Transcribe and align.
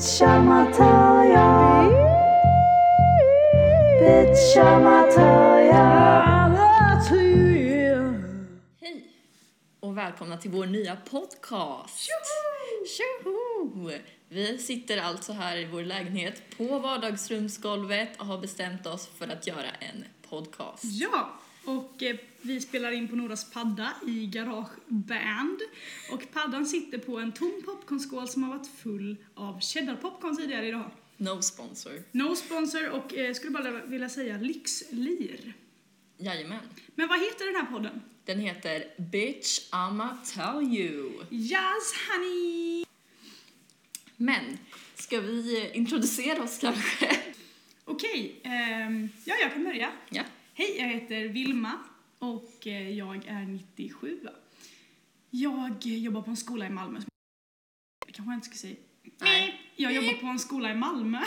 Bitch, 0.00 0.22
I'ma 0.22 0.64
tell 0.72 1.30
ya. 1.30 1.84
Bitch, 4.00 4.56
I'ma 4.56 5.02
tell 5.12 5.66
ya. 5.66 6.20
Hej 8.80 9.04
och 9.80 9.98
välkomna 9.98 10.36
till 10.36 10.50
vår 10.50 10.66
nya 10.66 10.96
podcast. 10.96 12.08
Tjoho! 12.86 13.90
Vi 14.28 14.58
sitter 14.58 14.98
alltså 14.98 15.32
här 15.32 15.56
i 15.56 15.64
vår 15.64 15.82
lägenhet 15.82 16.42
på 16.56 16.78
vardagsrumsgolvet 16.78 18.20
och 18.20 18.26
har 18.26 18.38
bestämt 18.38 18.86
oss 18.86 19.06
för 19.06 19.28
att 19.28 19.46
göra 19.46 19.70
en 19.80 20.04
podcast. 20.30 20.84
Ja, 20.84 21.40
och 21.64 22.02
eh, 22.02 22.16
vi 22.42 22.60
spelar 22.60 22.90
in 22.92 23.08
på 23.08 23.16
Noras 23.16 23.50
padda 23.50 23.92
i 24.06 24.26
Garage 24.26 24.72
Band. 24.88 25.60
Och 26.12 26.32
paddan 26.32 26.66
sitter 26.66 26.98
på 26.98 27.18
en 27.18 27.32
tom 27.32 27.62
popcornskål 27.64 28.28
som 28.28 28.42
har 28.42 28.56
varit 28.56 28.70
full 28.82 29.16
av 29.34 29.60
cheddarpopcorn 29.60 30.36
tidigare 30.36 30.66
idag. 30.66 30.90
No 31.16 31.42
sponsor. 31.42 31.92
No 32.12 32.36
sponsor 32.36 32.90
och 32.90 33.14
eh, 33.14 33.34
skulle 33.34 33.52
bara 33.52 33.84
vilja 33.84 34.08
säga 34.08 34.38
lyxlir. 34.38 35.54
Jajamän. 36.18 36.60
Men 36.94 37.08
vad 37.08 37.20
heter 37.20 37.46
den 37.46 37.56
här 37.56 37.72
podden? 37.72 38.00
Den 38.24 38.40
heter 38.40 38.84
Bitch 38.96 39.70
I'ma 39.72 40.08
tell 40.34 40.78
you. 40.78 41.24
Yes 41.30 41.94
honey! 42.08 42.84
Men, 44.16 44.58
ska 44.94 45.20
vi 45.20 45.64
eh, 45.64 45.76
introducera 45.76 46.42
oss 46.42 46.58
kanske? 46.58 47.16
Okej, 47.84 48.40
ehm, 48.42 49.08
ja 49.24 49.34
jag 49.40 49.52
kan 49.52 49.64
börja. 49.64 49.92
Ja. 50.10 50.22
Hej, 50.54 50.76
jag 50.78 50.88
heter 50.88 51.28
Vilma 51.28 51.78
och 52.20 52.66
eh, 52.66 52.90
jag 52.90 53.26
är 53.26 53.46
97. 53.46 54.20
Jag 55.30 55.86
eh, 55.86 55.98
jobbar 55.98 56.22
på 56.22 56.30
en 56.30 56.36
skola 56.36 56.66
i 56.66 56.70
Malmö. 56.70 57.00
Det 58.06 58.12
kanske 58.12 58.32
jag 58.32 58.36
inte 58.36 58.46
ska 58.46 58.56
säga. 58.56 58.76
Nej. 59.18 59.60
Jag 59.76 59.92
jobbar 59.92 60.12
på 60.20 60.26
en 60.26 60.38
skola 60.38 60.70
i 60.70 60.74
Malmö. 60.74 61.18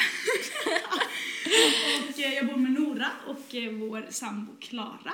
och 2.09 2.19
eh, 2.19 2.33
jag 2.33 2.47
bor 2.47 2.55
med 2.55 2.71
Nora 2.71 3.11
och 3.27 3.55
vår 3.79 4.07
sambo 4.09 4.55
Klara. 4.59 5.13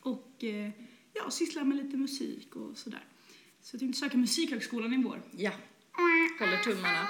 Och 0.00 0.44
ja, 1.12 1.30
sysslar 1.30 1.64
med 1.64 1.76
lite 1.76 1.96
musik 1.96 2.56
och 2.56 2.78
sådär. 2.78 3.04
Så 3.62 3.74
jag 3.74 3.80
tänkte 3.80 4.00
söka 4.00 4.16
Musikhögskolan 4.16 4.94
i 4.94 5.02
vår. 5.02 5.22
Ja. 5.36 5.52
Håller 6.38 6.62
tummarna. 6.62 7.08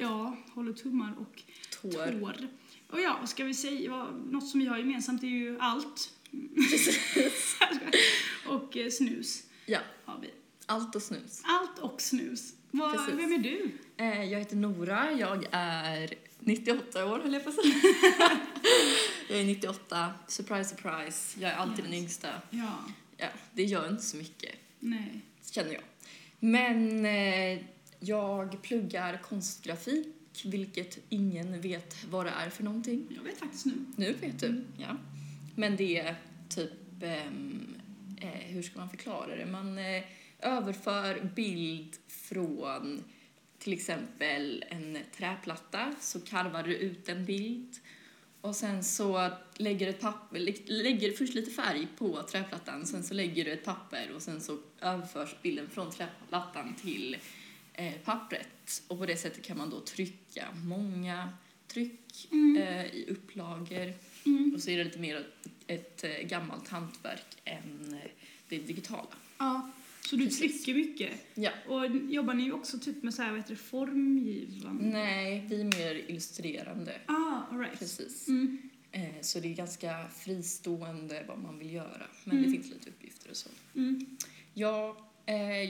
Ja, 0.00 0.36
håller 0.54 0.72
tummar 0.72 1.14
och 1.18 1.42
Tår. 1.82 2.20
tår. 2.20 2.48
Och 2.88 3.00
ja, 3.00 3.16
vad 3.20 3.28
ska 3.28 3.44
vi 3.44 3.54
säga? 3.54 4.06
Något 4.30 4.48
som 4.48 4.60
vi 4.60 4.66
har 4.66 4.78
gemensamt 4.78 5.22
är 5.22 5.26
ju 5.26 5.58
allt. 5.60 6.19
och 8.46 8.76
eh, 8.76 8.90
snus 8.90 9.42
Ja. 9.66 9.78
har 10.04 10.20
vi. 10.20 10.30
Allt 10.66 10.94
och 10.96 11.02
snus. 11.02 11.40
Allt 11.44 11.78
och 11.78 12.00
snus. 12.00 12.52
Precis. 12.72 13.08
vem 13.14 13.32
är 13.32 13.38
du? 13.38 13.70
Eh, 13.96 14.24
Jag 14.24 14.38
heter 14.38 14.56
Nora, 14.56 15.12
jag 15.12 15.46
är 15.50 16.14
98 16.40 17.06
år 17.06 17.18
höll 17.18 17.32
jag 17.32 17.44
på 17.44 17.50
att 17.50 17.56
säga. 17.56 17.74
jag 19.28 19.40
är 19.40 19.44
98, 19.44 20.12
surprise 20.28 20.70
surprise, 20.76 21.40
jag 21.40 21.50
är 21.50 21.54
alltid 21.56 21.84
den 21.84 21.92
Yes. 21.94 22.02
yngsta. 22.02 22.28
Ja, 22.50 22.78
Ja, 23.16 23.26
det 23.54 23.64
gör 23.64 23.88
inte 23.88 24.02
så 24.02 24.16
mycket, 24.16 24.54
nej. 24.78 25.20
känner 25.50 25.72
jag. 25.72 25.82
Men 26.40 27.06
eh, 27.06 27.58
jag 28.00 28.62
pluggar 28.62 29.22
konstgrafik, 29.22 30.08
vilket 30.44 30.98
ingen 31.08 31.60
vet 31.60 31.96
vad 32.10 32.26
det 32.26 32.30
är 32.30 32.50
för 32.50 32.64
någonting. 32.64 33.06
Jag 33.16 33.22
vet 33.22 33.38
faktiskt 33.38 33.66
nu. 33.66 33.72
Nu 33.96 34.12
vet 34.12 34.38
du, 34.40 34.46
Mm. 34.46 34.64
ja. 34.78 34.96
Men 35.54 35.76
det 35.76 35.98
är 35.98 36.14
typ, 36.48 36.72
ehm, 37.02 37.80
eh, 38.20 38.28
hur 38.28 38.62
ska 38.62 38.78
man 38.78 38.90
förklara 38.90 39.36
det? 39.36 39.46
Man 39.46 39.78
eh, 39.78 40.02
överför 40.38 41.30
bild 41.36 41.96
från 42.08 43.04
till 43.58 43.72
exempel 43.72 44.64
en 44.68 44.98
träplatta, 45.16 45.94
så 46.00 46.20
karvar 46.20 46.62
du 46.62 46.74
ut 46.76 47.08
en 47.08 47.24
bild 47.24 47.76
och 48.40 48.56
sen 48.56 48.84
så 48.84 49.30
lägger 49.56 49.86
du 49.86 49.90
ett 49.90 50.00
papper, 50.00 50.38
lä- 50.38 50.66
lägger 50.82 51.12
först 51.12 51.34
lite 51.34 51.50
färg 51.50 51.86
på 51.98 52.22
träplattan, 52.22 52.86
sen 52.86 53.02
så 53.02 53.14
lägger 53.14 53.44
du 53.44 53.52
ett 53.52 53.64
papper 53.64 54.10
och 54.14 54.22
sen 54.22 54.40
så 54.40 54.58
överförs 54.80 55.34
bilden 55.42 55.68
från 55.70 55.90
träplattan 55.90 56.74
till 56.74 57.16
eh, 57.74 57.92
pappret. 58.04 58.82
Och 58.88 58.98
på 58.98 59.06
det 59.06 59.16
sättet 59.16 59.44
kan 59.44 59.58
man 59.58 59.70
då 59.70 59.80
trycka 59.80 60.48
många 60.64 61.32
tryck 61.68 62.28
eh, 62.58 62.86
i 62.86 63.06
upplagor. 63.08 63.92
Mm. 64.26 64.52
Och 64.54 64.60
så 64.62 64.70
är 64.70 64.78
det 64.78 64.84
lite 64.84 64.98
mer 64.98 65.26
ett 65.66 66.04
eh, 66.04 66.10
gammalt 66.28 66.68
hantverk 66.68 67.26
än 67.44 67.94
eh, 68.04 68.10
det 68.48 68.58
digitala. 68.58 69.06
Ja, 69.38 69.70
så 70.00 70.16
du 70.16 70.24
Precis. 70.26 70.64
trycker 70.64 70.74
mycket. 70.88 71.10
Ja. 71.34 71.50
Och 71.68 71.86
jobbar 72.12 72.34
ni 72.34 72.52
också 72.52 72.78
typ 72.78 73.02
med 73.02 73.14
så 73.14 73.22
här, 73.22 73.30
vad 73.30 73.38
heter 73.40 73.50
det, 73.54 73.60
formgivande? 73.60 74.84
Nej, 74.84 75.46
vi 75.48 75.60
är 75.60 75.64
mer 75.64 75.94
illustrerande. 76.10 77.00
Ah, 77.06 77.40
all 77.50 77.58
right. 77.58 77.78
Precis. 77.78 78.28
Mm. 78.28 78.58
Eh, 78.92 79.20
så 79.20 79.40
det 79.40 79.48
är 79.48 79.54
ganska 79.54 80.08
fristående 80.16 81.24
vad 81.28 81.38
man 81.38 81.58
vill 81.58 81.72
göra. 81.72 82.06
Men 82.24 82.38
Mm. 82.38 82.50
det 82.52 82.58
finns 82.58 82.72
lite 82.74 82.90
uppgifter 82.90 83.30
och 83.30 83.36
så. 83.36 83.48
Mm. 83.74 84.06
Jag, 84.54 84.96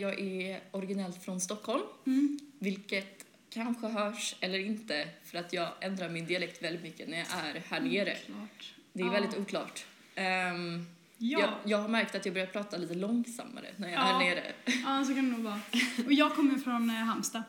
jag 0.01 0.21
är 0.21 0.61
originellt 0.71 1.25
från 1.25 1.41
Stockholm, 1.41 1.83
Mm. 2.07 2.39
vilket 2.59 3.20
kanske 3.51 3.87
hörs 3.87 4.35
eller 4.41 4.59
inte 4.59 5.09
för 5.25 5.39
att 5.39 5.53
jag 5.53 5.69
ändrar 5.81 6.09
min 6.09 6.27
dialekt 6.27 6.63
väldigt 6.63 6.83
mycket 6.83 7.09
när 7.09 7.17
jag 7.19 7.27
är 7.57 7.61
här 7.69 7.81
nere. 7.81 8.15
Klart. 8.15 8.75
Det 8.93 9.03
är 9.03 9.07
Ja. 9.07 9.13
väldigt 9.13 9.39
oklart. 9.39 9.85
Ehm, 10.15 10.87
Ja. 11.19 11.41
jag, 11.41 11.51
jag 11.65 11.79
har 11.79 11.89
märkt 11.89 12.15
att 12.15 12.25
jag 12.25 12.35
börjar 12.35 12.47
prata 12.47 12.77
lite 12.77 12.95
långsammare 12.95 13.67
när 13.77 13.89
jag 13.89 14.01
är 14.01 14.07
Ja. 14.07 14.13
här 14.13 14.19
nere. 14.19 14.53
Ja, 14.85 15.05
så 15.05 15.15
kan 15.15 15.25
det 15.25 15.37
nog 15.37 15.41
vara. 15.41 15.61
Och 16.07 16.13
jag 16.13 16.35
kommer 16.37 16.59
från 16.59 16.91
eh, 16.91 16.97
Halmstad. 16.97 17.43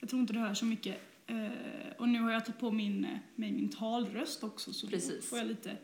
Jag 0.00 0.08
tror 0.10 0.20
inte 0.20 0.32
det 0.32 0.38
hörs 0.40 0.58
så 0.58 0.64
mycket. 0.64 1.00
Eh, 1.26 1.48
och 1.98 2.08
nu 2.08 2.20
har 2.20 2.30
jag 2.32 2.44
tagit 2.44 2.60
på 2.60 2.70
min, 2.70 3.04
eh, 3.04 3.10
mig 3.34 3.52
min 3.52 3.68
talröst 3.68 4.44
också 4.44 4.72
så 4.72 4.86
då 4.86 4.90
Precis. 4.90 5.28
får 5.28 5.38
jag 5.38 5.46
lite 5.46 5.76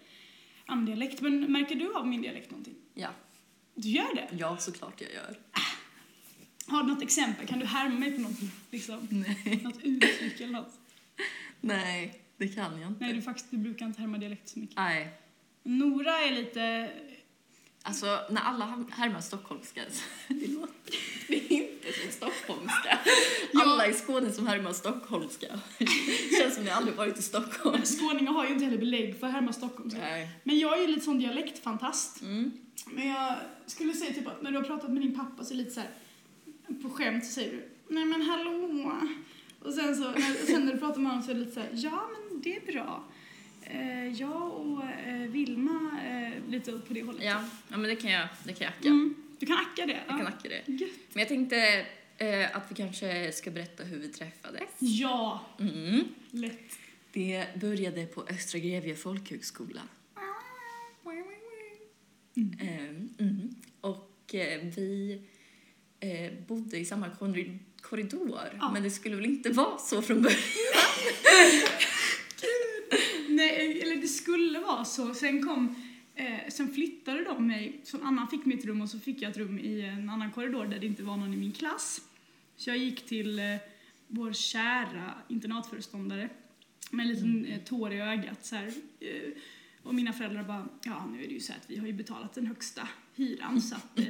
annan 0.66 0.86
dialekt. 0.86 1.20
Men 1.20 1.52
märker 1.52 1.74
du 1.74 1.94
av 1.94 2.06
min 2.06 2.22
dialekt 2.22 2.50
någonting? 2.50 2.74
Ja, 2.94 3.08
Du 3.74 3.88
gör 3.88 4.14
det? 4.14 4.28
ja 4.38 4.56
såklart 4.56 5.00
jag 5.00 5.12
gör. 5.12 5.36
Du 6.84 6.92
något 6.92 7.02
exempel? 7.02 7.46
Kan 7.46 7.58
du 7.58 7.66
härma 7.66 7.98
mig 7.98 8.12
på 8.12 8.20
något, 8.20 8.40
liksom, 8.70 9.08
Nej. 9.10 9.60
något 9.64 9.78
uttryck 9.82 10.40
eller 10.40 10.52
något? 10.52 10.78
Nej, 11.60 12.20
det 12.36 12.48
kan 12.48 12.80
jag 12.80 12.90
inte. 12.90 13.04
Nej, 13.04 13.14
du, 13.14 13.22
faktiskt, 13.22 13.50
du 13.50 13.56
brukar 13.56 13.86
inte 13.86 14.00
härma 14.00 14.18
dialekt 14.18 14.48
så 14.48 14.58
mycket. 14.58 14.76
Nej. 14.76 15.08
Nora 15.62 16.20
är 16.20 16.32
lite... 16.32 16.90
Alltså, 17.82 18.20
när 18.30 18.40
alla 18.40 18.84
härmar 18.90 19.20
stockholmska, 19.20 19.80
det 20.28 20.46
låter 20.46 20.94
det 21.28 21.36
är 21.36 21.52
inte 21.52 22.00
som 22.00 22.10
stockholmska. 22.12 22.98
Alla 23.54 23.86
i 23.86 23.94
Skåne 23.94 24.32
som 24.32 24.46
härmar 24.46 24.72
stockholmska. 24.72 25.60
Känns 26.40 26.54
som 26.54 26.64
ni 26.64 26.70
aldrig 26.70 26.96
varit 26.96 27.18
i 27.18 27.22
Stockholm. 27.22 27.82
Skåningar 27.84 28.32
har 28.32 28.44
ju 28.44 28.52
inte 28.52 28.64
heller 28.64 28.78
belägg 28.78 29.20
för 29.20 29.26
att 29.26 29.32
härma 29.32 29.52
Stockholm. 29.52 29.90
Nej. 30.00 30.28
Men 30.42 30.58
jag 30.58 30.78
är 30.78 30.80
ju 30.80 30.86
lite 30.86 31.00
sån 31.00 31.18
dialektfantast. 31.18 32.22
Mm. 32.22 32.52
Men 32.86 33.08
jag 33.08 33.34
skulle 33.66 33.92
säga 33.92 34.14
typ 34.14 34.26
att 34.26 34.42
när 34.42 34.50
du 34.50 34.56
har 34.56 34.64
pratat 34.64 34.90
med 34.90 35.02
din 35.02 35.14
pappa 35.14 35.44
så 35.44 35.54
är 35.54 35.56
det 35.56 35.64
lite 35.64 35.74
så 35.74 35.80
här 35.80 35.90
på 36.82 36.90
skämt 36.90 37.24
så 37.26 37.32
säger 37.32 37.52
du 37.52 37.68
nej 37.94 38.04
men 38.04 38.22
hallå. 38.22 38.92
Och 39.60 39.74
sen 39.74 39.96
så 39.96 40.02
när, 40.10 40.46
sen 40.46 40.64
när 40.64 40.72
du 40.72 40.78
pratar 40.78 41.00
med 41.00 41.10
honom 41.12 41.24
så 41.26 41.30
är 41.30 41.34
det 41.34 41.40
lite 41.40 41.52
så 41.54 41.60
här 41.60 41.70
ja 41.72 42.08
men 42.12 42.40
det 42.42 42.56
är 42.56 42.72
bra. 42.72 43.04
Eh, 43.62 44.06
jag 44.20 44.52
och 44.52 44.84
eh, 44.84 45.30
Vilma 45.30 46.00
eh, 46.06 46.50
lite 46.50 46.72
på 46.72 46.94
det 46.94 47.02
hållet. 47.02 47.24
Ja, 47.24 47.44
ja, 47.68 47.76
men 47.76 47.82
det 47.82 47.96
kan 47.96 48.10
jag, 48.10 48.28
det 48.44 48.52
kan 48.52 48.64
jag 48.64 48.72
acka. 48.78 48.88
Mm. 48.88 49.14
Du 49.38 49.46
kan 49.46 49.56
acka 49.56 49.86
det? 49.86 49.92
Jag 49.92 50.06
kan 50.06 50.18
ja. 50.18 50.26
acka 50.28 50.48
det. 50.48 50.72
Gött. 50.72 50.90
Men 51.12 51.20
jag 51.20 51.28
tänkte 51.28 51.86
eh, 52.18 52.56
att 52.56 52.70
vi 52.70 52.74
kanske 52.74 53.32
ska 53.32 53.50
berätta 53.50 53.84
hur 53.84 53.98
vi 53.98 54.08
träffades. 54.08 54.62
Ja, 54.78 55.46
Mm. 55.60 56.04
lätt. 56.30 56.78
Det 57.12 57.60
började 57.60 58.06
på 58.06 58.22
Östra 58.30 58.58
Grevie 58.58 58.96
folkhögskola. 58.96 59.80
Mm. 62.36 63.08
Mm. 63.18 63.54
Och 63.80 64.34
eh, 64.34 64.60
vi 64.76 65.20
eh, 66.00 66.32
bodde 66.48 66.78
i 66.78 66.84
samma 66.84 67.08
korri- 67.08 67.58
korridor, 67.80 68.40
Ja. 68.60 68.70
men 68.72 68.82
det 68.82 68.90
skulle 68.90 69.16
väl 69.16 69.24
inte 69.24 69.50
vara 69.50 69.78
så 69.78 70.02
från 70.02 70.22
början? 70.22 70.38
Nej, 73.28 73.80
eller 73.82 73.96
det 73.96 74.08
skulle 74.08 74.58
vara 74.60 74.84
så. 74.84 75.14
Sen 75.14 75.46
kom, 75.46 75.74
eh, 76.14 76.48
sen 76.50 76.74
flyttade 76.74 77.24
de 77.24 77.46
mig, 77.46 77.80
så 77.84 77.96
en 77.96 78.02
annan 78.02 78.28
fick 78.28 78.44
mitt 78.44 78.64
rum 78.64 78.80
och 78.80 78.88
så 78.90 79.00
fick 79.00 79.22
jag 79.22 79.30
ett 79.30 79.36
rum 79.36 79.58
i 79.58 79.80
en 79.80 80.10
annan 80.10 80.32
korridor 80.32 80.66
där 80.66 80.78
det 80.78 80.86
inte 80.86 81.02
var 81.02 81.16
någon 81.16 81.34
i 81.34 81.36
min 81.36 81.52
klass. 81.52 82.00
Så 82.56 82.70
jag 82.70 82.76
gick 82.76 83.06
till 83.06 83.38
eh, 83.38 83.44
vår 84.08 84.32
kära 84.32 85.14
internatföreståndare 85.28 86.28
med 86.90 87.06
en 87.06 87.12
liten 87.12 87.46
eh, 87.46 87.60
tår 87.60 87.92
i 87.92 88.00
ögat 88.00 88.46
så 88.46 88.56
här. 88.56 88.72
Eh, 89.00 89.30
och 89.82 89.94
mina 89.94 90.12
föräldrar 90.12 90.42
bara, 90.44 90.68
ja 90.84 91.06
nu 91.12 91.24
är 91.24 91.28
det 91.28 91.34
ju 91.34 91.40
så 91.40 91.52
här 91.52 91.60
att 91.60 91.70
vi 91.70 91.76
har 91.76 91.86
ju 91.86 91.92
betalat 91.92 92.34
den 92.34 92.46
högsta 92.46 92.88
hyran 93.14 93.60
så 93.60 93.74
att 93.74 93.98
eh, 93.98 94.04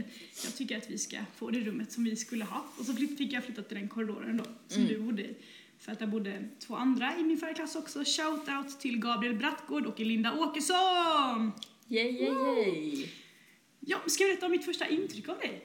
jag 0.44 0.56
tycker 0.56 0.78
att 0.78 0.90
vi 0.90 0.98
ska 0.98 1.16
få 1.36 1.50
det 1.50 1.60
rummet 1.60 1.92
som 1.92 2.04
vi 2.04 2.16
skulle 2.16 2.44
ha. 2.44 2.64
Och 2.78 2.84
så 2.84 2.92
fick 2.94 3.32
jag 3.32 3.44
flytta 3.44 3.62
till 3.62 3.76
den 3.76 3.88
korridoren 3.88 4.36
då, 4.36 4.44
som 4.68 4.82
Mm. 4.82 4.94
du 4.94 5.00
bodde 5.00 5.22
i. 5.22 5.34
För 5.78 5.92
att 5.92 5.98
där 5.98 6.06
bodde 6.06 6.48
två 6.58 6.76
andra 6.76 7.18
i 7.18 7.22
min 7.22 7.38
förra 7.38 7.54
klass 7.54 7.76
också. 7.76 7.98
Shout 8.04 8.48
out 8.48 8.80
till 8.80 8.98
Gabriel 8.98 9.34
Brattgård 9.34 9.86
och 9.86 10.00
Linda 10.00 10.32
Åkesson! 10.32 11.52
Yay, 11.88 12.12
yay, 12.12 12.32
yay! 12.32 13.08
Ja, 13.80 13.98
ska 14.06 14.22
jag 14.24 14.30
berätta 14.32 14.46
om 14.46 14.52
mitt 14.52 14.64
första 14.64 14.88
intryck 14.88 15.28
av 15.28 15.38
dig? 15.38 15.64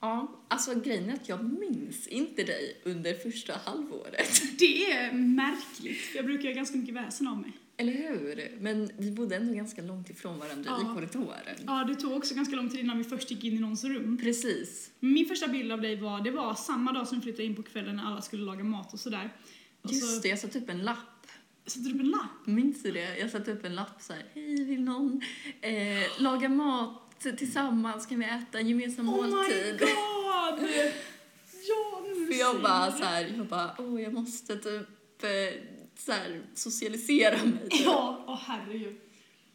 Ja, 0.00 0.44
alltså 0.48 0.80
grejen 0.80 1.10
är 1.10 1.14
att 1.14 1.28
jag 1.28 1.44
minns 1.60 2.06
inte 2.06 2.42
dig 2.44 2.80
under 2.84 3.14
första 3.14 3.54
halvåret. 3.64 4.42
Det 4.58 4.92
är 4.92 5.12
märkligt, 5.12 5.98
jag 6.14 6.24
brukar 6.24 6.44
göra 6.44 6.54
ganska 6.54 6.76
mycket 6.78 6.94
väsen 6.94 7.26
av 7.26 7.40
mig. 7.40 7.52
Eller 7.80 7.92
hur? 7.92 8.56
Men 8.60 8.90
vi 8.98 9.10
bodde 9.10 9.36
ändå 9.36 9.54
ganska 9.54 9.82
långt 9.82 10.10
ifrån 10.10 10.38
varandra 10.38 10.70
Ja. 10.70 10.80
i 10.82 10.94
korridoren. 10.94 11.56
Ja, 11.66 11.84
det 11.88 11.94
tog 11.94 12.12
också 12.12 12.34
ganska 12.34 12.56
lång 12.56 12.70
tid 12.70 12.80
innan 12.80 12.98
vi 12.98 13.04
först 13.04 13.30
gick 13.30 13.44
in 13.44 13.52
i 13.56 13.58
någons 13.60 13.84
rum. 13.84 14.18
Precis. 14.22 14.90
Min 15.00 15.26
första 15.26 15.48
bild 15.48 15.72
av 15.72 15.80
dig 15.80 15.96
var, 15.96 16.20
det 16.20 16.30
var 16.30 16.54
samma 16.54 16.92
dag 16.92 17.08
som 17.08 17.18
vi 17.18 17.22
flyttade 17.22 17.44
in 17.44 17.56
på 17.56 17.62
kvällen 17.62 17.96
när 17.96 18.04
alla 18.04 18.22
skulle 18.22 18.42
laga 18.44 18.64
mat 18.64 18.92
och 18.92 19.00
sådär. 19.00 19.30
Och 19.82 19.92
Just 19.92 20.14
så 20.16 20.20
det, 20.22 20.28
jag 20.28 20.38
satte 20.38 20.58
upp 20.58 20.68
en 20.68 20.78
lapp. 20.82 21.26
satte 21.66 21.88
du 21.88 21.94
upp 21.94 22.00
en 22.00 22.10
lapp. 22.10 22.46
Minns 22.46 22.82
du 22.82 22.92
det? 22.92 23.18
Jag 23.18 23.30
satte 23.30 23.52
upp 23.52 23.64
en 23.64 23.74
lapp 23.74 24.02
så 24.02 24.12
här. 24.12 24.24
Hej, 24.34 24.64
vill 24.64 24.80
någon 24.84 25.20
eh, 25.60 25.72
laga 26.22 26.48
mat 26.48 27.26
tillsammans? 27.38 28.06
Kan 28.06 28.18
vi 28.18 28.24
äta 28.24 28.58
en 28.58 28.68
gemensam 28.68 29.08
Oh 29.08 29.24
my 29.24 29.30
måltid? 29.30 29.78
god! 29.80 30.68
Ja, 31.68 32.02
nu 32.16 32.26
För 32.26 32.34
jag 32.40 32.62
bara 32.62 32.92
så 32.92 33.04
här, 33.04 33.32
jag 33.36 33.46
bara, 33.46 33.74
åh, 33.78 34.02
jag 34.02 34.12
måste 34.12 34.56
typ 34.56 34.86
eh, 35.22 35.28
så 35.98 36.12
här, 36.12 36.40
socialisera 36.54 37.44
mig. 37.44 37.68
typ. 37.70 37.80
Ja, 37.84 38.24
åh 38.26 38.40
herregud. 38.46 38.96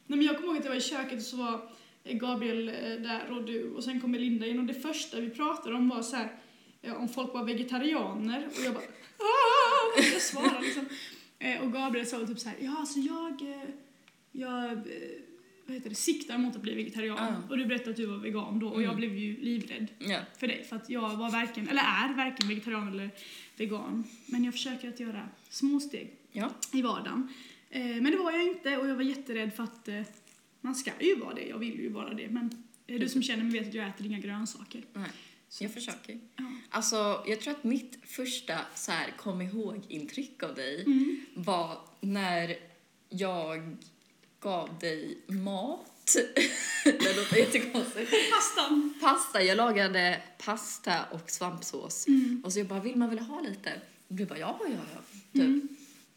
Nej, 0.07 0.18
men 0.18 0.22
jag 0.25 0.36
kommer 0.36 0.48
ihåg 0.48 0.57
att 0.57 0.63
jag 0.66 0.72
var 0.72 0.78
i 0.78 0.81
köket 0.81 1.18
och 1.19 1.24
så 1.25 1.38
var 1.38 1.69
Gabriel 2.04 2.69
eh, 2.69 2.75
där 2.75 3.31
och 3.31 3.44
du 3.45 3.72
och 3.72 3.84
sen 3.84 4.01
kom 4.01 4.12
Melinda 4.12 4.48
in 4.48 4.60
och 4.60 4.66
det 4.66 4.74
första 4.74 5.19
vi 5.19 5.30
pratade 5.30 5.75
om 5.75 5.90
var 5.90 6.01
så 6.01 6.16
här, 6.16 6.36
eh, 6.81 6.94
om 7.01 7.10
folk 7.10 7.34
var 7.34 7.44
vegetarianer 7.44 8.48
och 8.48 8.66
jag 8.66 8.74
bara 8.74 8.84
"Ah!" 8.84 10.01
jag 10.13 10.22
svarade 10.22 10.62
liksom. 10.62 10.86
Eh, 11.40 11.62
Och 11.62 11.74
Gabriel 11.74 12.06
sa 12.07 12.28
typ 12.28 12.40
så 12.40 12.50
här, 12.50 12.57
ja 12.62 12.75
alltså 12.80 13.00
jag, 13.00 13.42
jag 14.31 14.75
vad 15.66 15.75
heter 15.75 15.90
det, 15.90 15.95
siktar 15.95 16.38
mot 16.38 16.56
att 16.56 16.62
bli 16.62 16.75
vegetarian. 16.75 17.18
Ja. 17.19 17.36
Och 17.50 17.57
du 17.57 17.66
berättade 17.66 17.90
att 17.92 17.98
du 17.98 18.06
var 18.06 18.18
vegan 18.18 18.60
då 18.60 18.68
och 18.68 18.81
jag 18.81 18.84
Mm. 18.90 18.95
blev 18.98 19.18
ju 19.18 19.42
livrädd 19.42 19.88
Ja. 20.00 20.19
för 20.38 20.48
dig 20.48 20.63
för 20.69 20.75
att 20.75 20.90
jag 20.90 21.16
var 21.16 21.31
varken, 21.31 21.68
eller 21.69 21.81
är 21.81 22.13
varken 22.13 22.48
vegetarian 22.48 22.88
eller 22.88 23.10
vegan. 23.57 24.04
Men 24.25 24.44
jag 24.44 24.54
försöker 24.54 24.90
att 24.90 25.00
göra 25.00 25.30
små 25.50 25.80
steg 25.80 26.13
ja. 26.33 26.50
i 26.71 26.81
vardagen. 26.81 27.33
Eh, 27.69 27.81
men 27.85 28.03
det 28.12 28.18
var 28.18 28.31
jag 28.31 28.44
inte 28.44 28.77
och 28.77 28.88
jag 28.88 28.95
var 28.95 29.03
jätterädd 29.03 29.53
för 29.56 29.63
att 29.63 29.88
eh, 29.88 30.01
man 30.62 30.75
ska 30.75 30.91
ju 31.00 31.15
vara 31.15 31.33
det, 31.33 31.47
jag 31.47 31.57
vill 31.57 31.80
ju 31.80 31.89
vara 31.89 32.13
det. 32.13 32.30
Men 32.30 32.63
du 32.85 33.09
som 33.09 33.24
känner 33.24 33.44
mig 33.44 33.59
vet 33.59 33.68
att 33.68 33.74
jag 33.74 33.88
äter 33.88 34.06
inga 34.06 34.19
grönsaker. 34.19 34.85
Nej, 34.94 35.09
jag 35.59 35.74
försöker. 35.74 36.19
Ja. 36.35 36.51
Alltså, 36.69 37.24
jag 37.27 37.41
tror 37.41 37.53
att 37.53 37.63
mitt 37.63 38.00
första 38.06 38.59
så 38.75 38.91
här, 38.91 39.13
kom 39.18 39.41
ihåg-intryck 39.41 40.44
av 40.44 40.56
dig 40.56 40.83
Mm. 40.85 41.25
var 41.33 41.77
när 42.01 42.56
jag 43.09 43.77
gav 44.39 44.80
dig 44.80 45.18
mat. 45.27 45.89
det 46.83 47.15
låter 47.15 47.38
jättekonstigt. 47.38 48.12
Pastan! 48.31 48.94
Pasta, 49.01 49.44
jag 49.44 49.57
lagade 49.57 50.21
pasta 50.38 51.03
och 51.12 51.30
svampsås. 51.31 52.07
Mm. 52.07 52.41
Och 52.45 52.53
så 52.53 52.59
jag 52.59 52.68
bara, 52.68 52.80
vill 52.80 52.95
man 52.95 53.09
vilja 53.09 53.24
ha 53.24 53.41
lite? 53.41 53.81
Och 54.07 54.15
du 54.15 54.25
bara, 54.25 54.39
ja, 54.39 54.59
ja, 54.62 54.69
ja. 54.71 55.01
Typ. 55.33 55.41
Mm. 55.41 55.68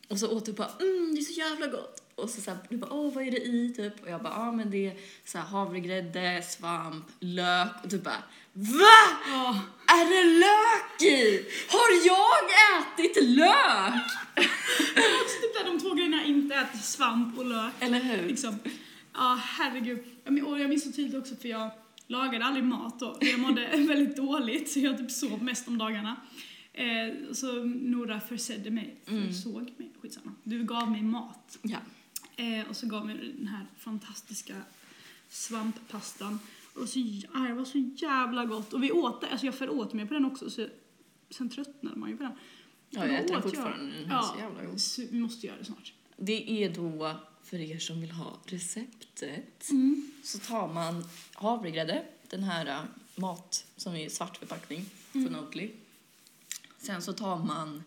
Och 0.08 0.18
så 0.18 0.36
åt 0.36 0.46
du 0.46 0.52
bara, 0.52 0.70
mm, 0.80 1.14
det 1.14 1.20
är 1.20 1.22
så 1.22 1.40
jävla 1.40 1.66
gott. 1.66 2.02
Och 2.14 2.30
så, 2.30 2.40
så 2.40 2.50
här, 2.50 2.58
du 2.68 2.76
bara, 2.76 2.92
åh, 2.92 3.14
vad 3.14 3.26
är 3.26 3.30
det 3.30 3.46
i? 3.46 3.74
Typ. 3.76 4.02
Och 4.02 4.10
jag 4.10 4.22
bara, 4.22 4.32
ja, 4.32 4.52
men 4.52 4.70
det 4.70 4.86
är 4.86 4.96
så 5.24 5.38
här, 5.38 5.44
havregrädde, 5.44 6.42
svamp, 6.42 7.06
lök. 7.20 7.68
Och 7.82 7.88
du 7.88 7.98
bara, 7.98 8.22
va? 8.52 9.18
Ja. 9.26 9.60
Är 9.86 10.04
det 10.10 10.38
lök 10.38 11.02
i? 11.12 11.44
Har 11.68 12.06
jag 12.06 12.50
ätit 12.78 13.24
lök? 13.24 14.10
Så 15.28 15.40
typ 15.42 15.54
där 15.54 15.64
de 15.64 15.80
två 15.80 15.94
grejerna 15.94 16.24
inte 16.24 16.54
äter 16.54 16.78
svamp 16.78 17.38
och 17.38 17.46
lök. 17.46 17.72
Eller 17.80 18.00
hur? 18.00 18.28
Liksom. 18.28 18.58
Ja, 19.14 19.40
herregud. 19.42 20.04
Jag 20.24 20.48
Och 20.48 20.60
jag 20.60 20.68
minns 20.68 20.84
så 20.84 20.92
tydligt 20.92 21.22
också 21.22 21.36
för 21.36 21.48
jag 21.48 21.70
lagade 22.06 22.44
aldrig 22.44 22.64
mat 22.64 23.00
då. 23.00 23.16
Jag 23.20 23.40
mådde 23.40 23.68
väldigt 23.74 24.16
dåligt 24.16 24.70
så 24.70 24.80
jag 24.80 24.98
typ 24.98 25.10
sov 25.10 25.42
mest 25.42 25.68
om 25.68 25.78
dagarna. 25.78 26.16
Eh, 26.76 27.32
så 27.32 27.64
Nora 27.64 28.20
försedde 28.20 28.70
mig, 28.70 28.96
Mm. 29.06 29.32
försåg 29.32 29.72
mig, 29.76 29.90
skitsamma. 30.00 30.32
Du 30.42 30.64
gav 30.64 30.90
mig 30.90 31.02
mat. 31.02 31.58
Ja. 31.62 31.78
Eh, 32.36 32.68
och 32.68 32.76
så 32.76 32.86
gav 32.86 33.06
mig 33.06 33.32
den 33.38 33.46
här 33.46 33.66
fantastiska 33.78 34.54
svamppastan. 35.28 36.38
Och 36.74 36.74
det 36.74 36.80
var 36.80 36.86
så, 36.86 37.00
ah, 37.34 37.48
det 37.48 37.54
var 37.54 37.64
så 37.64 37.78
jävla 37.96 38.44
gott. 38.44 38.72
Och 38.72 38.82
vi 38.82 38.92
åt 38.92 39.20
det, 39.20 39.26
alltså 39.26 39.46
jag 39.46 39.54
föråt 39.54 39.92
mig 39.92 40.06
på 40.06 40.14
den 40.14 40.24
också 40.24 40.50
så 40.50 40.66
sen 41.30 41.48
tröttnade 41.50 41.96
man 41.96 42.10
ju 42.10 42.16
på 42.16 42.22
den. 42.22 42.32
Ja, 42.90 43.06
jag 43.06 43.14
äter 43.14 43.28
den 43.28 43.36
åt 43.36 43.42
fortfarande. 43.42 43.84
Den 44.00 44.10
Ja, 44.10 44.22
så 44.22 44.38
jävla 44.40 44.64
god. 44.64 44.80
så 44.80 45.02
vi 45.10 45.20
måste 45.20 45.46
göra 45.46 45.58
det 45.58 45.64
snart. 45.64 45.92
Det 46.16 46.64
är 46.64 46.74
då, 46.74 47.14
för 47.44 47.56
er 47.56 47.78
som 47.78 48.00
vill 48.00 48.10
ha 48.10 48.38
receptet, 48.46 49.70
Mm. 49.70 50.10
så 50.22 50.38
tar 50.38 50.72
man 50.74 51.04
havregrädde, 51.34 52.04
den 52.30 52.42
här 52.42 52.66
äh, 52.66 52.80
mat 53.16 53.66
som 53.76 53.94
är 53.94 54.06
i 54.06 54.10
svart 54.10 54.36
förpackning 54.36 54.84
Mm. 55.14 55.26
från 55.32 55.44
Oatly. 55.44 55.70
Sen 56.78 57.02
så 57.02 57.12
tar 57.12 57.38
man 57.38 57.84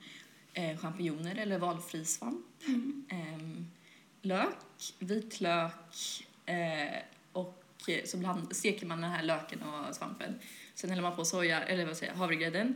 eh, 0.53 0.77
champinjoner 0.77 1.35
eller 1.35 1.59
valfri 1.59 2.05
svamp, 2.05 2.45
Mm. 2.67 3.05
ehm, 3.09 3.67
lök, 4.21 4.55
vitlök 4.99 6.25
eh, 6.45 6.99
och 7.31 7.63
eh, 7.87 8.05
så 8.05 8.17
bland, 8.17 8.55
steker 8.55 8.85
man 8.85 9.01
den 9.01 9.11
här 9.11 9.23
löken 9.23 9.61
och 9.63 9.95
svampen. 9.95 10.39
Sen 10.75 10.89
häller 10.89 11.03
man 11.03 11.15
på 11.15 11.25
soja, 11.25 11.63
eller 11.63 11.85
vad 11.85 11.97
säger 11.97 12.11
jag, 12.11 12.17
havregrädden. 12.19 12.75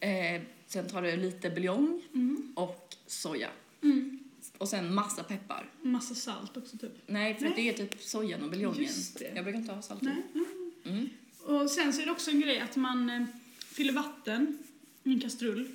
Eh, 0.00 0.42
sen 0.66 0.88
tar 0.88 1.02
du 1.02 1.16
lite 1.16 1.50
buljong 1.50 2.02
Mm. 2.14 2.52
och 2.56 2.94
soja. 3.06 3.48
Mm. 3.82 4.18
Och 4.58 4.68
sen 4.68 4.94
massa 4.94 5.22
peppar. 5.24 5.70
Massa 5.82 6.14
salt 6.14 6.56
också 6.56 6.78
typ. 6.78 6.92
Nej, 7.06 7.34
för 7.34 7.42
Nej. 7.44 7.52
det 7.56 7.68
är 7.68 7.72
typ 7.72 8.02
sojan 8.02 8.42
och 8.42 8.50
buljongen. 8.50 8.90
Jag 9.34 9.44
brukar 9.44 9.60
inte 9.60 9.72
ha 9.72 9.82
salt. 9.82 10.02
Nej. 10.02 10.22
Mm. 10.34 10.70
Mm. 10.84 11.08
Och 11.62 11.70
sen 11.70 11.92
så 11.92 12.00
är 12.02 12.06
det 12.06 12.12
också 12.12 12.30
en 12.30 12.40
grej 12.40 12.60
att 12.60 12.76
man 12.76 13.10
eh, 13.10 13.24
fyller 13.58 13.92
vatten 13.92 14.58
i 15.04 15.12
en 15.12 15.20
kastrull. 15.20 15.68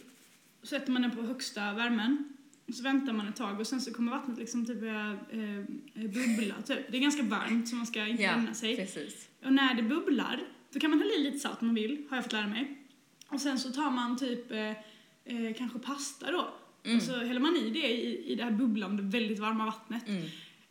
Så 0.61 0.67
sätter 0.67 0.91
man 0.91 1.01
den 1.01 1.11
på 1.11 1.21
högsta 1.21 1.73
värmen. 1.73 2.23
Och 2.67 2.75
så 2.75 2.83
väntar 2.83 3.13
man 3.13 3.27
ett 3.27 3.35
tag 3.35 3.59
och 3.59 3.67
sen 3.67 3.81
så 3.81 3.93
kommer 3.93 4.11
vattnet 4.11 4.37
liksom 4.37 4.65
typ 4.65 4.79
börja 4.79 5.17
eh, 5.31 5.65
bubbla 6.09 6.55
typ. 6.65 6.91
Det 6.91 6.97
är 6.97 7.01
ganska 7.01 7.23
varmt 7.23 7.69
så 7.69 7.75
man 7.75 7.85
ska 7.87 8.07
inte 8.07 8.23
Ja, 8.23 8.31
lämna 8.35 8.53
sig. 8.53 8.75
precis. 8.75 9.27
Och 9.45 9.53
när 9.53 9.73
det 9.73 9.83
bubblar, 9.83 10.39
då 10.73 10.79
kan 10.79 10.89
man 10.89 10.99
hälla 10.99 11.11
i 11.13 11.23
lite 11.23 11.39
salt 11.39 11.61
om 11.61 11.67
man 11.67 11.75
vill, 11.75 12.05
har 12.09 12.17
jag 12.17 12.23
fått 12.23 12.33
lära 12.33 12.47
mig. 12.47 12.77
Och 13.27 13.41
sen 13.41 13.59
så 13.59 13.71
tar 13.71 13.91
man 13.91 14.17
typ 14.17 14.51
eh, 14.51 14.59
eh, 15.25 15.53
kanske 15.57 15.79
pasta 15.79 16.31
då. 16.31 16.53
Mm. 16.83 16.97
Och 16.97 17.03
så 17.03 17.15
häller 17.19 17.39
man 17.39 17.55
i 17.55 17.69
det 17.69 17.87
i, 17.93 18.31
i 18.31 18.35
det 18.35 18.43
här 18.43 18.51
bubblande, 18.51 19.03
väldigt 19.03 19.39
varma 19.39 19.65
vattnet. 19.65 20.07
Mm. 20.07 20.23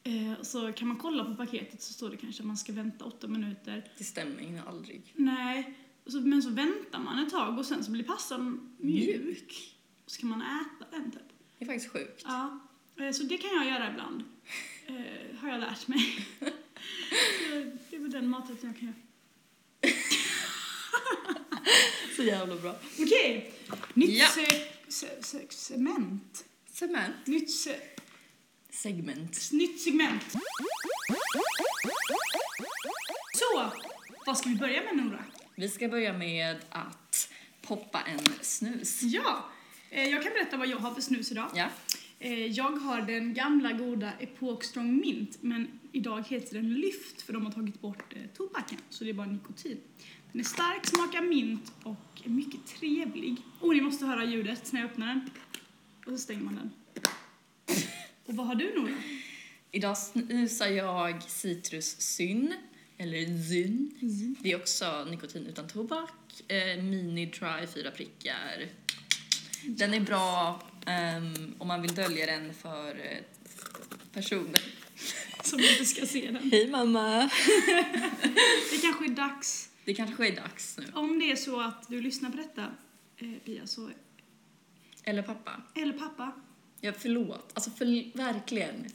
Eh, 0.02 0.38
och 0.38 0.46
så 0.46 0.72
kan 0.72 0.88
man 0.88 0.96
kolla 0.96 1.24
på 1.24 1.34
paketet 1.34 1.82
så 1.82 1.92
står 1.92 2.10
det 2.10 2.16
kanske 2.16 2.42
att 2.42 2.46
man 2.46 2.56
ska 2.56 2.72
vänta 2.72 3.04
åtta 3.04 3.26
minuter. 3.28 3.84
Det 3.98 4.04
stämmer 4.04 4.42
ju 4.42 4.58
aldrig. 4.66 5.02
Nej, 5.14 5.74
så, 6.12 6.20
men 6.20 6.42
så 6.42 6.50
väntar 6.50 6.98
man 6.98 7.18
ett 7.18 7.30
tag 7.30 7.58
och 7.58 7.66
sen 7.66 7.84
så 7.84 7.90
blir 7.90 8.04
pastan 8.04 8.74
mjuk. 8.78 9.74
Och 10.04 10.10
så 10.10 10.20
kan 10.20 10.28
man 10.30 10.42
äta 10.42 10.90
den 10.96 11.10
typ. 11.10 11.20
Det 11.58 11.64
är 11.64 11.66
faktiskt 11.66 11.92
sjukt. 11.92 12.22
Ja, 12.24 12.60
eh, 13.00 13.10
så 13.12 13.22
det 13.22 13.38
kan 13.38 13.50
jag 13.50 13.66
göra 13.66 13.90
ibland. 13.90 14.24
Eh, 14.90 15.36
har 15.40 15.48
jag 15.48 15.60
lärt 15.60 15.88
mig. 15.88 16.26
så 16.40 16.44
det 17.90 17.96
är 17.96 18.00
väl 18.00 18.10
den 18.10 18.28
maträtten 18.28 18.68
jag 18.70 18.78
kan 18.78 18.88
göra. 18.88 19.92
Så 22.16 22.22
jävla 22.22 22.56
bra. 22.56 22.76
Okej, 23.00 23.52
nytt 23.94 24.10
Ja. 24.10 24.28
se, 24.28 24.46
se, 24.88 25.22
se, 25.22 25.46
segment. 25.50 26.44
Cement. 26.72 27.26
Nytt, 27.26 27.50
se, 27.50 27.76
Segment. 28.70 29.52
nytt 29.52 29.80
segment. 29.80 30.22
Så, 33.34 33.72
vad 34.26 34.38
ska 34.38 34.48
vi 34.48 34.54
börja 34.56 34.82
med 34.82 34.96
Nora? 35.04 35.24
Vi 35.58 35.68
ska 35.68 35.88
börja 35.88 36.12
med 36.12 36.56
att 36.70 37.28
poppa 37.62 38.00
en 38.02 38.20
snus. 38.42 39.02
Ja, 39.02 39.44
eh, 39.90 40.04
jag 40.04 40.22
kan 40.22 40.32
berätta 40.32 40.56
vad 40.56 40.68
jag 40.68 40.76
har 40.76 40.94
för 40.94 41.00
snus 41.00 41.32
idag. 41.32 41.50
Ja. 41.54 41.68
Eh, 42.18 42.46
Jag 42.46 42.70
har 42.70 43.02
den 43.02 43.34
gamla 43.34 43.72
goda 43.72 44.12
Epoch 44.20 44.64
Strong 44.64 44.96
Mint, 45.00 45.42
men 45.42 45.80
idag 45.92 46.24
heter 46.28 46.54
den 46.54 46.74
Lyft 46.74 47.22
för 47.22 47.32
de 47.32 47.44
har 47.46 47.52
tagit 47.52 47.80
bort 47.80 48.12
eh, 48.16 48.22
tobaken, 48.36 48.78
så 48.90 49.04
det 49.04 49.10
är 49.10 49.14
bara 49.14 49.26
nikotin. 49.26 49.80
Den 50.32 50.40
är 50.40 50.44
stark, 50.44 50.86
smakar 50.86 51.22
mint 51.22 51.72
och 51.82 52.22
är 52.24 52.28
mycket 52.30 52.66
trevlig. 52.66 53.36
Och 53.60 53.74
ni 53.74 53.80
måste 53.80 54.06
höra 54.06 54.24
ljudet 54.24 54.72
när 54.72 54.80
jag 54.80 54.90
öppnar 54.90 55.06
den. 55.06 55.30
Och 56.06 56.12
så 56.12 56.18
stänger 56.18 56.42
man 56.42 56.54
den. 56.56 56.70
Och 58.26 58.34
vad 58.36 58.46
har 58.46 58.54
du 58.54 58.74
Nora? 58.80 58.94
Idag 59.70 59.98
snusar 59.98 60.66
jag 60.66 61.22
citrussyn, 61.22 62.54
eller 62.98 63.42
zyn. 63.48 63.94
Det 64.40 64.52
är 64.52 64.56
också 64.56 65.04
nikotin 65.10 65.46
utan 65.46 65.68
tobak. 65.68 66.10
Eh, 66.48 66.82
mini 66.82 67.26
dry, 67.26 67.66
fyra 67.74 67.90
prickar. 67.90 68.68
Den 69.64 69.94
är 69.94 70.00
bra 70.00 70.62
ehm, 70.86 71.54
om 71.58 71.68
man 71.68 71.82
vill 71.82 71.94
dölja 71.94 72.26
den 72.26 72.54
för 72.54 72.88
eh, 72.88 73.18
personer. 74.12 74.60
Som 75.44 75.60
inte 75.60 75.84
ska 75.84 76.06
se 76.06 76.30
den. 76.30 76.50
Hej 76.50 76.70
mamma! 76.70 77.30
Det 78.70 78.78
kanske 78.82 79.04
är 79.04 79.08
dags, 79.14 79.68
Det 79.84 79.94
kanske 79.94 80.28
är 80.28 80.36
dags 80.36 80.78
nu. 80.78 80.84
om 80.94 81.18
det 81.18 81.30
är 81.32 81.36
så 81.36 81.60
att 81.60 81.88
du 81.88 82.00
lyssnar 82.00 82.30
på 82.30 82.36
detta, 82.36 82.66
eh, 83.16 83.32
Pia, 83.44 83.66
så, 83.66 83.90
Eller 85.04 85.22
pappa. 85.22 85.62
eller 85.74 85.92
pappa, 85.92 86.32
Ja, 86.80 86.92
förlåt. 86.98 87.50
Alltså 87.54 87.70
för, 87.70 88.16
verkligen. 88.16 88.86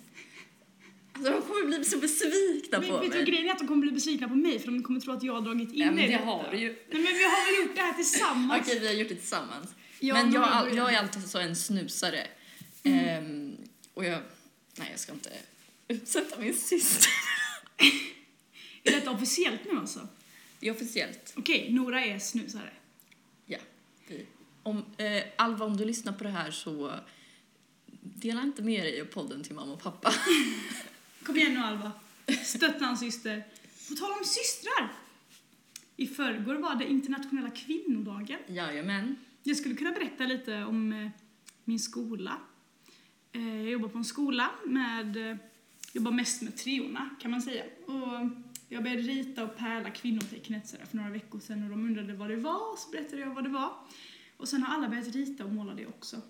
Alltså 1.13 1.31
de 1.31 1.41
kommer 1.41 1.65
bli 1.67 1.85
så 1.85 1.97
besvikna 1.97 2.79
Men 2.79 2.89
på 2.89 2.97
vet 2.97 3.11
du, 3.11 3.17
mig. 3.17 3.25
grejen 3.25 3.47
är 3.47 3.51
att 3.51 3.59
de 3.59 3.67
kommer 3.67 3.81
bli 3.81 3.91
besvikna 3.91 4.27
på 4.29 4.35
mig 4.35 4.59
för 4.59 4.71
de 4.71 4.83
kommer 4.83 4.99
tro 4.99 5.13
att 5.13 5.23
jag 5.23 5.33
har 5.33 5.41
dragit 5.41 5.73
in 5.73 5.79
Ja, 5.79 5.85
men 5.85 5.95
det 5.95 6.07
detta. 6.11 6.23
har 6.25 6.51
du 6.51 6.57
ju. 6.57 6.67
Nej 6.67 6.77
men 6.89 7.01
vi 7.03 7.23
har 7.23 7.51
väl 7.55 7.65
gjort 7.67 7.75
det 7.75 7.81
här 7.81 7.93
tillsammans? 7.93 8.61
Okej, 8.61 8.79
vi 8.79 8.87
har 8.87 8.93
gjort 8.93 9.09
det 9.09 9.15
tillsammans. 9.15 9.69
Ja, 9.99 10.13
men 10.13 10.31
jag, 10.33 10.63
börjar. 10.63 10.75
jag 10.77 10.93
är 10.93 10.99
alltid 10.99 11.27
så 11.29 11.39
en 11.39 11.55
snusare. 11.55 12.27
Mm. 12.83 12.99
Ehm, 13.07 13.57
och 13.93 14.05
jag... 14.05 14.21
Nej, 14.75 14.87
jag 14.91 14.99
ska 14.99 15.11
inte 15.13 15.31
utsätta 15.87 16.39
min 16.39 16.53
syster. 16.53 17.11
Är 18.83 18.91
detta 18.91 19.11
officiellt 19.11 19.61
nu 19.71 19.77
alltså? 19.79 20.07
Det 20.59 20.67
är 20.67 20.71
officiellt. 20.71 21.33
Okej, 21.37 21.67
Nora 21.71 22.05
är 22.05 22.19
snusare. 22.19 22.69
Ja. 23.45 23.57
Vi. 24.07 24.25
Om, 24.63 24.85
eh, 24.97 25.23
Alva, 25.35 25.65
om 25.65 25.77
du 25.77 25.85
lyssnar 25.85 26.13
på 26.13 26.23
det 26.23 26.29
här 26.29 26.51
så 26.51 26.93
dela 28.01 28.41
inte 28.41 28.61
med 28.61 28.83
dig 28.83 29.01
av 29.01 29.05
podden 29.05 29.43
till 29.43 29.55
mamma 29.55 29.73
och 29.73 29.81
pappa. 29.81 30.13
Kom 31.23 31.37
igen 31.37 31.53
nu 31.53 31.59
Alva. 31.59 31.91
Stötta 32.43 32.85
en 32.85 32.97
syster. 32.97 33.43
På 33.89 33.95
tal 33.95 34.11
om 34.11 34.25
systrar. 34.25 34.91
I 35.95 36.07
förrgår 36.07 36.55
var 36.55 36.75
det 36.75 36.89
internationella 36.89 37.49
kvinnodagen. 37.49 38.39
Jajamän. 38.47 39.15
Jag 39.43 39.57
skulle 39.57 39.75
kunna 39.75 39.91
berätta 39.91 40.23
lite 40.23 40.63
om 40.63 40.93
eh, 40.93 41.09
min 41.63 41.79
skola. 41.79 42.37
Eh, 43.31 43.55
jag 43.55 43.69
jobbar 43.69 43.89
på 43.89 43.97
en 43.97 44.05
skola 44.05 44.49
med, 44.65 45.31
eh, 45.31 45.37
jobbar 45.93 46.11
mest 46.11 46.41
med 46.41 46.57
treorna 46.57 47.09
kan 47.21 47.31
man 47.31 47.41
säga. 47.41 47.63
Och 47.85 48.29
jag 48.69 48.83
började 48.83 49.01
rita 49.01 49.43
och 49.43 49.57
pärla 49.57 49.89
kvinnotecknet 49.89 50.67
sådär 50.67 50.85
för 50.85 50.97
några 50.97 51.09
veckor 51.09 51.39
sedan 51.39 51.63
och 51.63 51.69
de 51.69 51.85
undrade 51.85 52.13
vad 52.13 52.29
det 52.29 52.35
var 52.35 52.71
och 52.71 52.79
så 52.79 52.89
berättade 52.91 53.21
jag 53.21 53.33
vad 53.33 53.43
det 53.43 53.49
var. 53.49 53.73
Och 54.37 54.47
sen 54.47 54.63
har 54.63 54.75
alla 54.75 54.89
börjat 54.89 55.07
rita 55.15 55.45
och 55.45 55.53
måla 55.53 55.73
det 55.73 55.87
också. 55.87 56.21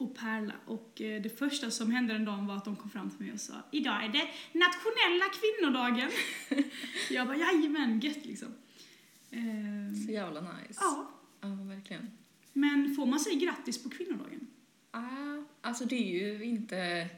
Och 0.00 0.14
pärla. 0.16 0.52
Och 0.66 1.00
eh, 1.00 1.22
det 1.22 1.38
första 1.38 1.70
som 1.70 1.90
hände 1.90 2.12
den 2.12 2.24
dagen 2.24 2.46
var 2.46 2.56
att 2.56 2.64
de 2.64 2.76
kom 2.76 2.90
fram 2.90 3.10
till 3.10 3.20
mig 3.20 3.32
och 3.32 3.40
sa 3.40 3.54
Idag 3.70 4.04
är 4.04 4.08
det 4.08 4.28
nationella 4.58 5.24
kvinnodagen. 5.40 6.10
jag 7.10 7.26
bara 7.26 7.36
jajamän, 7.36 8.00
gött 8.00 8.24
liksom. 8.26 8.48
Eh, 9.30 10.04
Så 10.06 10.12
jävla 10.12 10.40
nice. 10.40 10.78
ja, 10.80 11.10
Ja, 11.40 11.48
verkligen. 11.48 12.10
men 12.52 12.94
får 12.94 13.06
man 13.06 13.20
säga 13.20 13.38
grattis 13.38 13.82
på 13.82 13.90
kvinnodagen? 13.90 14.46
Ah, 14.90 15.42
alltså 15.60 15.84
det 15.84 15.96
är 15.96 16.20
ju 16.38 16.44
inte 16.44 17.08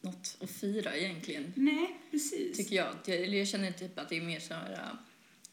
något 0.00 0.36
att 0.40 0.50
fira 0.50 0.96
egentligen. 0.96 1.52
Nej, 1.56 1.98
precis. 2.10 2.56
Tycker 2.56 2.76
jag. 2.76 3.08
Eller 3.08 3.38
jag 3.38 3.48
känner 3.48 3.72
typ 3.72 3.98
att 3.98 4.08
det 4.08 4.16
är 4.16 4.20
mer 4.22 4.40
så 4.40 4.54
här... 4.54 4.96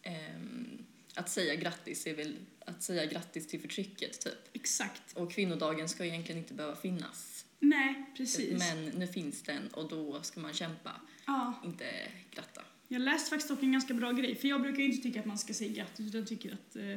ehm, 0.01 0.85
att 1.15 1.29
säga 1.29 1.55
grattis 1.55 2.07
är 2.07 2.15
väl 2.15 2.35
att 2.65 2.84
säga 2.84 3.05
grattis 3.05 3.48
till 3.48 3.60
förtrycket, 3.62 4.22
typ. 4.22 4.50
Exakt. 4.53 5.13
Och 5.13 5.31
kvinnodagen 5.31 5.89
ska 5.89 6.05
egentligen 6.05 6.41
inte 6.41 6.53
behöva 6.53 6.75
finnas. 6.75 7.45
Nej, 7.60 8.05
precis. 8.17 8.60
Men 8.60 8.86
nu 8.86 9.07
finns 9.07 9.41
den 9.43 9.67
och 9.67 9.89
då 9.89 10.22
ska 10.22 10.39
man 10.39 10.53
kämpa, 10.53 10.91
Ja, 11.25 11.62
inte 11.65 11.86
gratta. 12.31 12.62
jag 12.88 13.01
läste 13.01 13.29
faktiskt 13.29 13.50
dock 13.50 13.63
en 13.63 13.72
ganska 13.72 13.93
bra 13.93 14.12
grej, 14.12 14.36
för 14.36 14.48
jag 14.48 14.62
brukar 14.62 14.79
ju 14.79 14.86
inte 14.86 15.03
tycka 15.03 15.19
att 15.19 15.25
man 15.25 15.38
ska 15.38 15.53
säga 15.53 15.74
grattis, 15.74 16.07
utan 16.07 16.25
tycker 16.25 16.53
att 16.53 16.75
eh, 16.75 16.95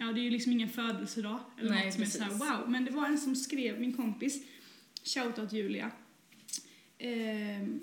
Ja, 0.00 0.04
det 0.12 0.20
är 0.20 0.22
ju 0.22 0.30
liksom 0.30 0.52
ingen 0.52 0.68
födelsedag 0.68 1.40
eller 1.60 1.70
Nej, 1.70 1.84
något 1.84 1.94
som 1.94 2.02
är 2.02 2.06
så 2.06 2.22
här, 2.22 2.30
precis. 2.30 2.40
wow. 2.50 2.70
Men 2.70 2.84
det 2.84 2.90
var 2.90 3.06
en 3.06 3.18
som 3.18 3.36
skrev, 3.36 3.80
min 3.80 3.92
kompis, 3.92 4.42
shoutout 5.04 5.52
Julia. 5.52 5.90
Ehm, 6.98 7.80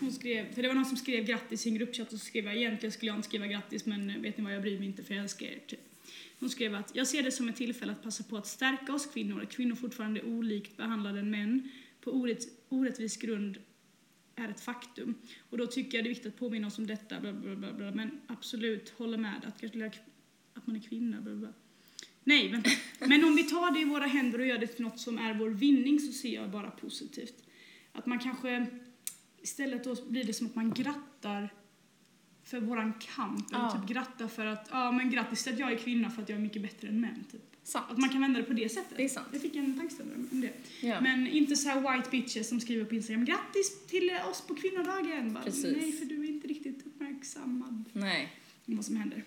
hon 0.00 0.12
skrev, 0.12 0.54
för 0.54 0.62
det 0.62 0.68
var 0.68 0.74
någon 0.74 0.84
som 0.84 0.96
skrev 0.96 1.24
grattis 1.24 1.66
i 1.66 1.68
en 1.68 1.74
gruppchatt 1.74 2.12
och 2.12 2.18
så 2.18 2.24
skrev 2.26 2.44
jag 2.44 2.56
egentligen 2.56 2.92
skulle 2.92 3.10
jag 3.10 3.18
inte 3.18 3.28
skriva 3.28 3.46
grattis 3.46 3.86
men 3.86 4.22
vet 4.22 4.38
ni 4.38 4.44
vad 4.44 4.54
jag 4.54 4.62
bryr 4.62 4.78
mig 4.78 4.88
inte 4.88 5.04
för 5.04 5.14
jag 5.14 5.22
älskar 5.22 5.46
er. 5.46 5.58
Typ. 5.66 5.80
Hon 6.40 6.50
skrev 6.50 6.74
att 6.74 6.94
jag 6.94 7.06
ser 7.06 7.22
det 7.22 7.32
som 7.32 7.48
ett 7.48 7.56
tillfälle 7.56 7.92
att 7.92 8.02
passa 8.02 8.24
på 8.24 8.36
att 8.36 8.46
stärka 8.46 8.92
oss 8.92 9.06
kvinnor. 9.06 9.46
Kvinnor 9.50 9.74
fortfarande 9.74 10.22
olikt 10.22 10.76
behandlade 10.76 11.18
än 11.18 11.30
män 11.30 11.70
på 12.00 12.10
orätt, 12.10 12.44
orättvis 12.68 13.16
grund 13.16 13.58
är 14.34 14.48
ett 14.48 14.60
faktum. 14.60 15.14
Och 15.50 15.58
då 15.58 15.66
tycker 15.66 15.98
jag 15.98 16.04
det 16.04 16.08
är 16.08 16.14
viktigt 16.14 16.32
att 16.32 16.38
påminna 16.38 16.66
oss 16.66 16.78
om 16.78 16.86
detta, 16.86 17.20
bla, 17.20 17.32
bla, 17.32 17.56
bla, 17.56 17.72
bla. 17.72 17.90
men 17.90 18.20
absolut 18.26 18.88
håller 18.88 19.18
med 19.18 19.44
att 19.46 19.64
att 20.54 20.66
man 20.66 20.76
är 20.76 20.80
kvinna, 20.80 21.20
bla, 21.20 21.34
bla. 21.34 21.52
Nej, 22.24 22.48
vänta. 22.48 22.70
Men 23.00 23.24
om 23.24 23.36
vi 23.36 23.42
tar 23.42 23.70
det 23.70 23.80
i 23.80 23.84
våra 23.84 24.06
händer 24.06 24.38
och 24.38 24.46
gör 24.46 24.58
det 24.58 24.66
till 24.66 24.84
något 24.84 25.00
som 25.00 25.18
är 25.18 25.34
vår 25.34 25.50
vinning 25.50 26.00
så 26.00 26.12
ser 26.12 26.34
jag 26.34 26.50
bara 26.50 26.70
positivt. 26.70 27.44
Att 27.92 28.06
man 28.06 28.18
kanske 28.18 28.66
istället 29.42 29.84
då 29.84 29.96
blir 30.08 30.24
det 30.24 30.32
som 30.32 30.46
att 30.46 30.54
man 30.54 30.72
grattar 30.72 31.54
för 32.50 32.60
våran 32.60 32.92
kamp. 33.16 33.50
Eller 33.52 33.64
Ja. 33.64 33.70
typ 33.80 33.90
grattar 33.90 34.28
för 34.28 34.46
att, 34.46 34.68
ja 34.70 34.92
men 34.92 35.10
grattis 35.10 35.44
till 35.44 35.52
att 35.52 35.58
jag 35.58 35.72
är 35.72 35.76
kvinna 35.78 36.10
för 36.10 36.22
att 36.22 36.28
jag 36.28 36.38
är 36.38 36.42
mycket 36.42 36.62
bättre 36.62 36.88
än 36.88 37.00
män. 37.00 37.24
Typ. 37.32 37.40
Sant. 37.64 37.90
Att 37.90 37.98
man 37.98 38.08
kan 38.08 38.20
vända 38.20 38.40
det 38.40 38.46
på 38.46 38.52
det 38.52 38.68
sättet. 38.68 38.96
Det 38.96 39.04
är 39.04 39.08
sant. 39.08 39.26
Jag 39.32 39.42
fick 39.42 39.56
en 39.56 39.78
tankeställare 39.78 40.14
om 40.32 40.40
det. 40.40 40.52
Ja. 40.86 41.00
Men 41.00 41.26
inte 41.26 41.56
så 41.56 41.68
här 41.68 41.96
white 41.96 42.10
bitches 42.10 42.48
som 42.48 42.60
skriver 42.60 42.84
på 42.84 42.94
Instagram 42.94 43.24
grattis 43.24 43.86
till 43.86 44.10
oss 44.30 44.40
på 44.46 44.54
kvinnodagen. 44.54 45.32
Bara, 45.34 45.44
Precis. 45.44 45.76
Nej, 45.76 45.92
för 45.92 46.04
du 46.06 46.24
är 46.24 46.28
inte 46.28 46.48
riktigt 46.48 46.86
uppmärksammad 46.86 47.84
Nej, 47.92 48.32
om 48.66 48.76
vad 48.76 48.84
som 48.84 48.96
händer. 48.96 49.24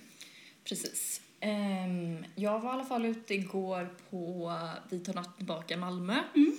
precis. 0.64 1.22
Ehm, 1.40 2.26
jag 2.36 2.60
var 2.60 2.70
i 2.70 2.74
alla 2.74 2.84
fall 2.86 3.06
ute 3.06 3.34
igår 3.34 3.90
på 4.10 4.52
Vi 4.90 5.00
tar 5.00 5.14
natten 5.14 5.34
tillbaka 5.38 5.78
Malmö. 5.78 6.18
Mm. 6.36 6.52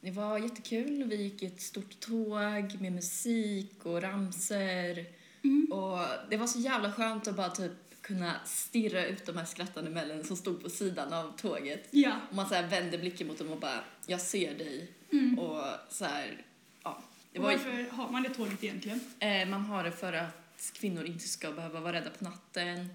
Det 0.00 0.10
var 0.10 0.38
jättekul. 0.38 1.04
Vi 1.04 1.16
gick 1.22 1.42
i 1.42 1.46
ett 1.46 1.60
stort 1.62 2.00
tåg 2.00 2.80
med 2.80 2.92
musik 2.92 3.86
och 3.86 4.02
ramser. 4.02 5.06
Mm. 5.46 5.72
Och 5.72 5.98
det 6.30 6.36
var 6.36 6.46
så 6.46 6.58
jävla 6.58 6.92
skönt 6.92 7.28
att 7.28 7.36
bara 7.36 7.50
typ 7.50 7.72
kunna 8.00 8.34
stirra 8.44 9.06
ut 9.06 9.26
de 9.26 9.36
här 9.36 9.44
skrattande 9.44 9.90
männen 9.90 10.24
som 10.24 10.36
stod 10.36 10.62
på 10.62 10.70
sidan 10.70 11.12
av 11.12 11.32
tåget. 11.36 11.88
Ja. 11.90 12.12
Och 12.30 12.36
man 12.36 12.48
så 12.48 12.54
här 12.54 12.68
vände 12.68 12.98
blicken 12.98 13.26
mot 13.26 13.38
dem 13.38 13.52
och 13.52 13.60
bara, 13.60 13.80
jag 14.06 14.20
ser 14.20 14.58
dig. 14.58 14.90
Mm. 15.12 15.38
Och 15.38 15.62
så 15.88 16.04
här, 16.04 16.44
ja. 16.82 17.02
Det 17.32 17.38
var, 17.38 17.52
Varför 17.52 17.90
har 17.90 18.10
man 18.10 18.22
det 18.22 18.28
tåget 18.28 18.64
egentligen? 18.64 19.00
eh, 19.18 19.48
man 19.48 19.60
har 19.60 19.84
det 19.84 19.92
för 19.92 20.12
att 20.12 20.72
kvinnor 20.74 21.04
inte 21.04 21.28
ska 21.28 21.52
behöva 21.52 21.80
vara 21.80 21.92
rädda 21.92 22.10
på 22.10 22.24
natten. 22.24 22.88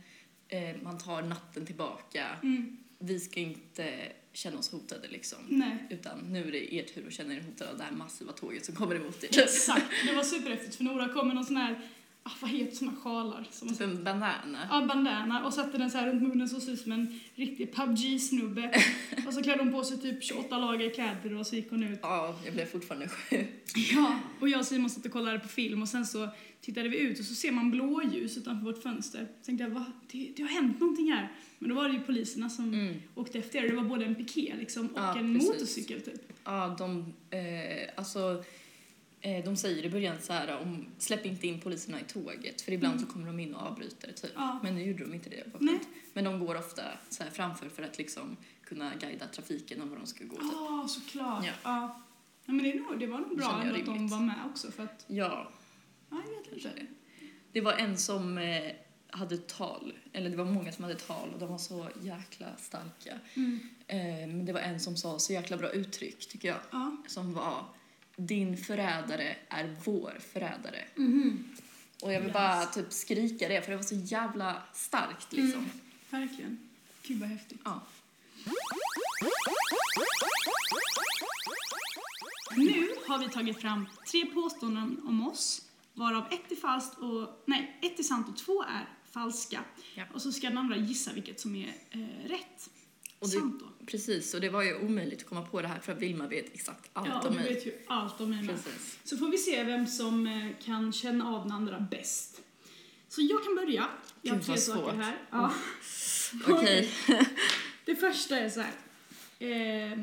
Eh, 0.47 0.75
man 0.83 0.97
tar 0.97 1.21
natten 1.21 1.65
tillbaka. 1.65 2.25
Mm. 2.43 2.77
Vi 2.99 3.19
ska 3.19 3.39
inte 3.39 4.11
känna 4.33 4.57
oss 4.59 4.71
hotade 4.71 5.07
liksom. 5.07 5.39
Nej. 5.47 5.77
Utan 5.89 6.19
nu 6.19 6.47
är 6.47 6.51
det 6.51 6.73
er 6.75 6.83
tur 6.83 7.07
att 7.07 7.13
känna 7.13 7.33
er 7.33 7.41
hotade 7.41 7.71
av 7.71 7.77
det 7.77 7.83
här 7.83 7.91
massiva 7.91 8.31
tåget 8.31 8.65
som 8.65 8.75
kommer 8.75 8.95
emot 8.95 9.23
er. 9.23 9.39
Exakt. 9.39 9.85
Det 10.07 10.13
var 10.15 10.23
superhäftigt 10.23 10.75
för 10.75 10.83
Nora 10.83 11.09
kom 11.09 11.27
med 11.27 11.35
någon 11.35 11.45
sån 11.45 11.57
här, 11.57 11.89
ah, 12.23 12.31
vad 12.41 12.49
heter 12.51 12.75
såna 12.75 12.91
sjalar? 13.03 13.47
Som 13.51 13.69
Typ 13.69 13.81
en 13.81 14.03
bandana. 14.03 14.57
Ja, 14.69 14.85
bandana 14.87 15.45
och 15.45 15.53
satte 15.53 15.77
den 15.77 15.91
så 15.91 15.97
här 15.97 16.07
runt 16.07 16.21
munnen 16.23 16.49
så 16.49 16.59
såg 16.59 16.73
ut 16.73 16.81
som 16.81 16.91
en 16.91 17.19
riktig 17.35 17.73
PubG-snubbe. 17.75 18.71
och 19.27 19.33
så 19.33 19.43
klädde 19.43 19.63
hon 19.63 19.71
på 19.71 19.83
sig 19.83 19.97
typ 19.97 20.23
28 20.23 20.57
lager 20.57 20.89
kläder 20.89 21.33
och 21.33 21.47
så 21.47 21.55
gick 21.55 21.69
hon 21.69 21.83
ut. 21.83 21.99
Ja, 22.01 22.39
jag 22.45 22.53
blev 22.53 22.65
fortfarande 22.65 23.07
sjuk. 23.09 23.47
Ja, 23.93 24.19
och 24.39 24.49
jag 24.49 24.59
och 24.59 24.65
Simon 24.65 24.89
satt 24.89 25.05
och 25.05 25.11
kollade 25.11 25.39
på 25.39 25.47
film 25.47 25.81
och 25.81 25.89
sen 25.89 26.05
så 26.05 26.29
tittade 26.61 26.89
vi 26.89 26.97
ut 26.99 27.19
och 27.19 27.25
så 27.25 27.35
ser 27.35 27.51
man 27.51 27.71
blåljus 27.71 28.37
utanför 28.37 28.65
vårt 28.65 28.83
fönster. 28.83 29.27
Så 29.41 29.45
tänkte 29.45 29.63
jag, 29.63 29.71
Va? 29.71 29.85
Det, 30.11 30.31
det 30.35 30.41
har 30.43 30.49
hänt 30.49 30.79
någonting 30.79 31.11
här. 31.11 31.31
Men 31.59 31.69
då 31.69 31.75
var 31.75 31.87
det 31.87 31.93
ju 31.93 31.99
poliserna 31.99 32.49
som 32.49 32.73
Mm. 32.73 32.95
åkte 33.15 33.39
efter. 33.39 33.61
Det 33.61 33.75
var 33.75 33.83
både 33.83 34.05
en 34.05 34.15
piké 34.15 34.53
liksom 34.59 34.87
och 34.87 34.99
Ja, 34.99 35.17
en 35.19 35.33
precis. 35.33 35.49
motorcykel 35.49 36.01
typ. 36.01 36.21
Ja, 36.43 36.75
de, 36.77 37.13
eh, 37.29 37.89
alltså, 37.95 38.43
de 39.21 39.55
säger 39.57 39.85
i 39.85 39.89
början 39.89 40.15
så 40.21 40.33
här, 40.33 40.57
om, 40.59 40.85
släpp 40.97 41.25
inte 41.25 41.47
in 41.47 41.59
poliserna 41.61 41.99
i 41.99 42.03
tåget, 42.03 42.61
för 42.61 42.71
ibland 42.71 42.95
Mm. 42.95 43.05
så 43.07 43.13
kommer 43.13 43.27
de 43.27 43.39
in 43.39 43.55
och 43.55 43.61
avbryter 43.67 44.07
det, 44.07 44.13
typ. 44.13 44.31
Ja. 44.35 44.59
Men 44.63 44.75
nu 44.75 44.83
gjorde 44.83 45.03
de 45.03 45.13
inte 45.13 45.29
det. 45.29 45.43
Men 46.13 46.23
de 46.23 46.39
går 46.45 46.57
ofta 46.57 46.83
så 47.09 47.23
här 47.23 47.31
framför 47.31 47.69
för 47.69 47.83
att 47.83 47.97
liksom 47.97 48.37
kunna 48.63 48.91
guida 48.95 49.27
trafiken 49.27 49.81
om 49.81 49.89
var 49.89 49.97
de 49.97 50.05
ska 50.07 50.23
gå. 50.25 50.35
Typ. 50.35 50.89
Såklart. 50.89 51.45
Ja. 51.45 51.51
Ja. 51.63 52.01
Ja, 52.45 52.53
men 52.53 52.63
det, 52.65 52.73
nog, 52.75 52.99
det 52.99 53.07
var 53.07 53.19
nog 53.19 53.37
bra 53.37 53.47
att 53.51 53.63
de 53.63 53.69
rimligt. 53.93 54.11
var 54.11 54.19
med 54.19 54.35
också 54.51 54.71
för 54.71 54.83
att, 54.83 55.05
Ja, 55.07 55.51
ja, 56.09 56.17
jag 56.45 56.53
vet 56.55 56.65
inte. 56.65 56.85
det 57.51 57.61
var 57.61 57.73
en 57.73 57.97
som 57.97 58.37
eh, 58.37 58.71
hade 59.09 59.37
tal, 59.37 59.93
eller 60.13 60.29
det 60.29 60.35
var 60.37 60.45
många 60.45 60.71
som 60.71 60.83
hade 60.83 60.95
tal 60.95 61.29
och 61.33 61.39
de 61.39 61.49
var 61.49 61.57
så 61.57 61.87
jäkla 62.01 62.47
starka. 62.57 63.19
Mm. 63.33 63.59
Eh, 63.87 63.97
men 64.35 64.45
det 64.45 64.53
var 64.53 64.59
en 64.59 64.79
som 64.79 64.97
sa 64.97 65.19
så 65.19 65.33
jäkla 65.33 65.57
bra 65.57 65.69
uttryck, 65.69 66.29
tycker 66.29 66.47
jag, 66.47 66.57
Ja. 66.71 66.97
som 67.07 67.33
var 67.33 67.63
din 68.15 68.57
förrädare 68.57 69.35
är 69.49 69.75
vår 69.85 70.17
förrädare. 70.33 70.85
Mhm. 70.95 71.49
Och 72.01 72.13
jag 72.13 72.19
vill 72.19 72.27
Yes. 72.29 72.33
bara 72.33 72.65
typ 72.65 72.93
skrika 72.93 73.47
det 73.47 73.61
för 73.61 73.71
det 73.71 73.77
var 73.77 73.83
så 73.83 73.95
jävla 73.95 74.61
starkt 74.73 75.33
liksom. 75.33 75.59
Mm. 75.59 75.69
Verkligen. 76.09 76.69
Gud 77.03 77.19
vad 77.19 77.29
häftigt. 77.29 77.59
Ja. 77.65 77.81
Nu 82.57 82.87
har 83.07 83.17
vi 83.19 83.29
tagit 83.29 83.61
fram 83.61 83.87
tre 84.11 84.25
påståenden 84.25 85.01
om 85.07 85.27
oss, 85.27 85.61
varav 85.93 86.25
ett 86.31 86.51
är 86.51 86.55
falskt 86.55 86.97
och, 86.97 87.43
nej, 87.45 87.79
ett 87.81 87.99
är 87.99 88.03
sant 88.03 88.29
och 88.29 88.37
två 88.37 88.63
är 88.63 88.89
falska. 89.11 89.63
Ja. 89.95 90.03
Och 90.13 90.21
så 90.21 90.31
ska 90.31 90.49
den 90.49 90.57
andra 90.57 90.77
gissa 90.77 91.13
vilket 91.13 91.39
som 91.39 91.55
är 91.55 91.73
eh, 91.91 92.27
rätt. 92.29 92.69
Och 93.21 93.27
det- 93.27 93.33
sant 93.39 93.59
då. 93.59 93.85
Precis, 93.85 94.33
och 94.33 94.41
det 94.41 94.49
var 94.49 94.63
ju 94.63 94.75
omöjligt 94.79 95.19
att 95.21 95.29
komma 95.29 95.41
på 95.41 95.61
det 95.61 95.67
här 95.67 95.79
för 95.79 95.91
att 95.93 95.99
Vilma 95.99 96.27
vet 96.27 96.53
exakt 96.53 96.89
allt 96.93 97.07
Ja, 97.07 97.27
om 97.29 97.35
mig. 97.35 97.53
vet 97.53 97.65
ju 97.65 97.73
allt 97.87 98.21
om 98.21 98.29
mig. 98.29 98.47
Precis. 98.47 98.99
Så 99.03 99.17
får 99.17 99.27
vi 99.27 99.37
se 99.37 99.63
vem 99.63 99.87
som 99.87 100.27
eh, 100.27 100.47
kan 100.65 100.93
känna 100.93 101.27
av 101.35 101.43
den 101.43 101.51
andra 101.51 101.79
bäst. 101.91 102.41
Så 103.09 103.21
jag 103.21 103.43
kan 103.43 103.55
börja. 103.55 103.85
Jag 104.21 104.33
har 104.33 104.41
tre 104.41 104.57
saker 104.57 104.93
här. 104.97 105.17
Ja. 105.31 105.51
Okej. 106.47 106.91
Det 107.85 107.95
första 107.95 108.39
är 108.39 108.49
så 108.49 108.59
här. 108.61 108.73
Eh, 109.39 109.99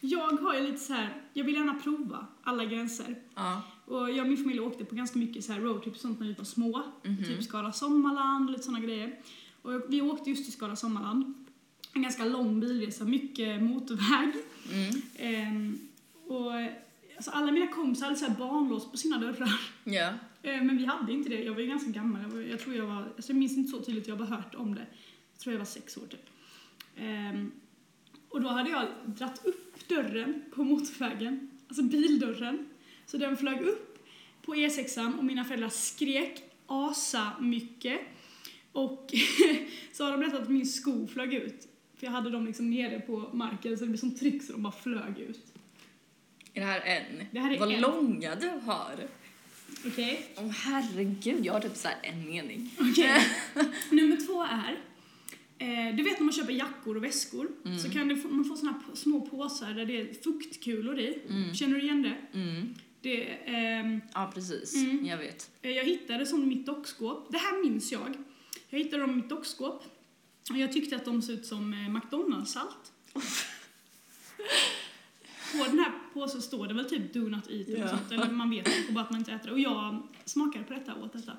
jag 0.00 0.32
har 0.32 0.54
ju 0.54 0.60
lite 0.66 0.78
så 0.78 0.92
här, 0.92 1.22
jag 1.32 1.44
vill 1.44 1.54
gärna 1.54 1.74
prova 1.74 2.26
alla 2.42 2.64
gränser. 2.64 3.22
Ja. 3.34 3.62
Och 3.84 4.10
jag 4.10 4.20
och 4.20 4.26
min 4.28 4.36
familj 4.36 4.60
åkte 4.60 4.84
på 4.84 4.94
ganska 4.94 5.18
mycket 5.18 5.44
så 5.44 5.52
här 5.52 5.60
roadtrip 5.60 5.94
och 5.94 6.00
sånt 6.00 6.20
när 6.20 6.26
vi 6.26 6.32
var 6.34 6.44
små. 6.44 6.82
Mhm. 7.04 7.24
Typ 7.24 7.42
Skara 7.44 7.72
Sommarland 7.72 8.44
och 8.48 8.52
lite 8.52 8.64
sådana 8.64 8.80
grejer. 8.86 9.18
Och 9.62 9.82
vi 9.88 10.02
åkte 10.02 10.30
just 10.30 10.44
till 10.44 10.52
Skara 10.52 10.76
Sommarland. 10.76 11.34
En 11.92 12.02
ganska 12.02 12.24
lång 12.24 12.60
bilresa, 12.60 13.04
mycket 13.04 13.62
motorväg. 13.62 14.32
Mm. 14.72 15.02
Ehm, 15.16 15.88
och 16.26 16.52
alltså 17.16 17.30
alla 17.30 17.52
mina 17.52 17.66
kompisar 17.66 18.06
hade 18.06 18.18
så 18.18 18.26
här 18.26 18.34
barnlås 18.38 18.90
på 18.90 18.96
sina 18.96 19.18
dörrar. 19.18 19.60
Ja. 19.84 20.12
Ehm, 20.42 20.66
men 20.66 20.76
vi 20.76 20.84
hade 20.84 21.12
inte 21.12 21.28
det. 21.28 21.42
Jag 21.42 21.54
var 21.54 21.60
ju 21.60 21.66
ganska 21.66 21.90
gammal. 21.90 22.22
Jag, 22.22 22.28
var, 22.28 22.40
jag 22.40 22.60
tror 22.60 22.76
jag 22.76 22.86
var, 22.86 23.02
alltså 23.16 23.32
jag 23.32 23.38
minns 23.38 23.56
inte 23.56 23.70
så 23.70 23.80
tydligt, 23.80 24.08
jag 24.08 24.16
har 24.16 24.26
bara 24.26 24.36
hört 24.36 24.54
om 24.54 24.74
det. 24.74 24.86
Jag 25.32 25.40
tror 25.40 25.52
jag 25.52 25.58
var 25.58 25.66
sex 25.66 25.96
år 25.96 26.06
typ. 26.06 26.26
Ehm, 26.96 27.52
och 28.28 28.40
då 28.40 28.48
hade 28.48 28.70
jag 28.70 28.86
dratt 29.04 29.40
upp 29.44 29.88
dörren 29.88 30.42
på 30.54 30.64
motorvägen, 30.64 31.50
alltså 31.68 31.82
bildörren. 31.82 32.68
Så 33.06 33.16
den 33.16 33.36
flög 33.36 33.60
upp 33.60 33.98
på 34.42 34.54
E6an 34.54 35.18
och 35.18 35.24
mina 35.24 35.44
föräldrar 35.44 35.68
skrek 35.68 36.42
asa 36.66 37.32
mycket. 37.40 38.00
Och 38.72 39.14
så 39.92 40.04
har 40.04 40.10
de 40.10 40.20
berättat 40.20 40.42
att 40.42 40.48
min 40.48 40.66
sko 40.66 41.06
flög 41.06 41.34
ut. 41.34 41.68
För 41.98 42.06
jag 42.06 42.10
hade 42.12 42.30
dem 42.30 42.46
liksom 42.46 42.70
nere 42.70 43.00
på 43.00 43.30
marken 43.32 43.78
så 43.78 43.84
det 43.84 43.88
blev 43.88 43.98
som 43.98 44.14
tryck 44.14 44.42
så 44.42 44.52
de 44.52 44.62
bara 44.62 44.72
flög 44.72 45.18
ut. 45.18 45.40
Är 46.54 46.60
det 46.60 46.66
här 46.66 46.80
en? 46.80 47.26
Det 47.30 47.40
här 47.40 47.54
är 47.54 47.58
Vad 47.58 47.72
en. 47.72 47.80
långa 47.80 48.34
du 48.34 48.48
har. 48.48 48.94
Okej? 49.86 50.26
Åh 50.36 50.48
herregud, 50.50 51.44
jag 51.46 51.52
har 51.52 51.60
typ 51.60 51.76
så 51.76 51.88
här 51.88 51.96
en 52.02 52.24
mening. 52.28 52.70
Okej. 52.80 53.20
Nummer 53.90 54.16
två 54.26 54.42
är, 54.42 54.78
eh, 55.58 55.96
du 55.96 56.02
vet 56.02 56.18
när 56.18 56.24
man 56.24 56.32
köper 56.32 56.52
jackor 56.52 56.96
och 56.96 57.04
väskor 57.04 57.48
Mm. 57.64 57.78
så 57.78 57.90
kan 57.90 58.08
du 58.08 58.16
få, 58.16 58.28
man 58.28 58.44
få 58.44 58.56
såna 58.56 58.72
p- 58.72 58.96
små 58.96 59.20
påsar 59.20 59.72
där 59.74 59.84
det 59.86 60.00
är 60.00 60.12
fuktkulor 60.22 60.98
i. 60.98 61.18
Mm. 61.30 61.54
Känner 61.54 61.74
du 61.74 61.82
igen 61.82 62.02
det? 62.02 62.38
Mm. 62.38 62.74
det 63.00 63.22
ehm, 63.44 64.00
Ja, 64.14 64.30
precis. 64.34 64.74
Mm. 64.76 65.06
Jag 65.06 65.18
vet. 65.18 65.50
eh, 65.62 65.70
jag 65.70 65.84
hittade 65.84 66.26
som 66.26 66.42
i 66.42 66.46
mitt 66.46 66.66
dockskåp. 66.66 67.32
Det 67.32 67.38
här 67.38 67.62
minns 67.64 67.92
jag. 67.92 68.14
Jag 68.70 68.78
hittade 68.78 69.02
dem 69.02 69.10
i 69.10 69.14
mitt 69.16 69.28
dockskåp. 69.28 69.84
Jag 70.54 70.72
tyckte 70.72 70.96
att 70.96 71.04
de 71.04 71.22
såg 71.22 71.34
ut 71.34 71.46
som 71.46 71.72
eh, 71.72 71.88
McDonalds-salt. 71.88 72.92
På 75.52 75.64
den 75.64 75.78
här 75.78 75.92
påsen 76.14 76.42
står 76.42 76.66
det 76.66 76.74
väl 76.74 76.84
typ 76.88 77.12
do 77.14 77.20
not 77.28 77.50
eat 77.50 77.68
eller 77.68 77.78
Ja. 77.80 77.88
sånt, 77.88 78.12
eller 78.12 78.30
man 78.30 78.50
vet 78.50 78.68
och 78.88 78.94
bara 78.94 79.04
att 79.04 79.10
man 79.10 79.18
inte 79.18 79.32
äter 79.32 79.46
det. 79.46 79.52
Och 79.52 79.60
jag 79.60 80.02
smakade 80.24 80.64
på 80.64 80.72
detta 80.74 80.94
och 80.94 81.04
åt 81.04 81.12
detta. 81.12 81.32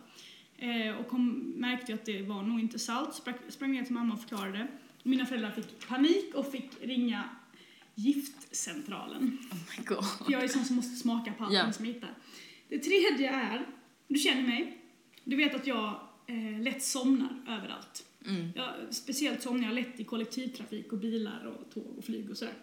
Eh, 0.57 0.95
och 0.95 1.07
kom, 1.07 1.31
märkte 1.57 1.93
att 1.93 2.05
det 2.05 2.21
var 2.21 2.43
nog 2.43 2.59
inte 2.59 2.79
salt, 2.79 3.15
sprang, 3.15 3.35
sprang 3.49 3.71
ner 3.71 3.83
till 3.83 3.93
mamma 3.93 4.13
och 4.13 4.19
förklarade. 4.21 4.67
Mina 5.03 5.25
föräldrar 5.25 5.51
fick 5.51 5.87
panik 5.87 6.35
och 6.35 6.51
fick 6.51 6.69
ringa 6.81 7.23
giftcentralen. 7.95 9.37
Oh 9.51 9.57
my 9.77 9.85
god. 9.85 10.05
För 10.25 10.31
jag 10.31 10.43
är 10.43 10.47
sån 10.47 10.65
som 10.65 10.75
måste 10.75 10.95
smaka 10.95 11.33
på 11.33 11.43
allting 11.43 11.57
Ja. 11.59 11.71
som 11.73 11.85
jag 11.85 11.93
hittar. 11.93 12.13
Det 12.69 12.79
tredje 12.79 13.29
är, 13.31 13.67
du 14.07 14.19
känner 14.19 14.41
mig, 14.47 14.77
du 15.23 15.35
vet 15.35 15.55
att 15.55 15.67
jag 15.67 15.99
eh, 16.27 16.61
lätt 16.61 16.83
somnar 16.83 17.29
överallt. 17.47 18.05
Mm. 18.29 18.51
Jag, 18.55 18.69
speciellt 18.89 19.41
somnar 19.41 19.65
jag 19.65 19.73
lätt 19.75 19.99
i 19.99 20.03
kollektivtrafik 20.03 20.91
och 20.93 20.97
bilar 20.99 21.45
och 21.45 21.73
tåg 21.73 21.97
och 21.97 22.05
flyg 22.05 22.29
och 22.29 22.37
sådär. 22.37 22.53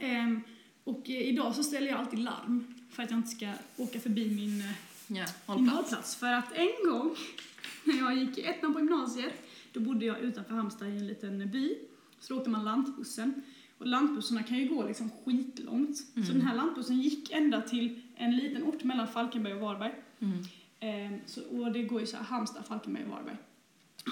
Ehm, 0.00 0.40
och 0.84 1.10
eh, 1.10 1.20
idag 1.28 1.54
så 1.54 1.62
ställer 1.62 1.86
jag 1.88 2.00
alltid 2.00 2.18
larm 2.18 2.74
för 2.90 3.02
att 3.02 3.10
jag 3.10 3.18
inte 3.18 3.28
ska 3.30 3.52
åka 3.76 4.00
förbi 4.00 4.30
min, 4.34 4.60
eh, 4.60 4.66
Ja, 5.06 5.26
min 5.46 5.68
håll 5.68 5.68
plats. 5.68 5.76
hållplats. 5.90 6.16
För 6.16 6.32
att 6.32 6.52
en 6.52 6.90
gång 6.90 7.14
när 7.84 7.98
jag 7.98 8.16
gick 8.18 8.38
i 8.38 8.42
ettan 8.42 8.72
på 8.74 8.80
gymnasiet, 8.80 9.34
då 9.72 9.80
bodde 9.80 10.06
jag 10.06 10.20
utanför 10.20 10.54
Halmstad 10.54 10.88
i 10.88 10.96
en 10.96 11.06
liten 11.06 11.50
by. 11.50 11.74
Så 12.20 12.34
då 12.34 12.38
åkte 12.38 12.50
man 12.50 12.64
lantbussen. 12.64 13.42
Och 13.78 13.86
lantbussarna 13.86 14.42
kan 14.42 14.58
ju 14.58 14.68
gå 14.68 14.86
liksom 14.86 15.10
skitlångt. 15.24 15.96
Så 15.96 16.32
den 16.32 16.40
här 16.40 16.56
lantbussen 16.56 17.00
gick 17.00 17.30
ända 17.30 17.60
till 17.60 18.00
en 18.16 18.36
liten 18.36 18.62
ort 18.62 18.84
mellan 18.84 19.08
Falkenberg 19.08 19.54
och 19.54 19.60
Varberg. 19.60 19.94
Mm. 20.18 20.38
Ehm, 20.80 21.20
så, 21.26 21.42
och 21.44 21.72
det 21.72 21.82
går 21.82 22.00
ju 22.00 22.06
så 22.06 22.16
här 22.16 22.24
Halmstad, 22.24 22.66
Falkenberg 22.66 23.04
och 23.04 23.10
Varberg. 23.10 23.36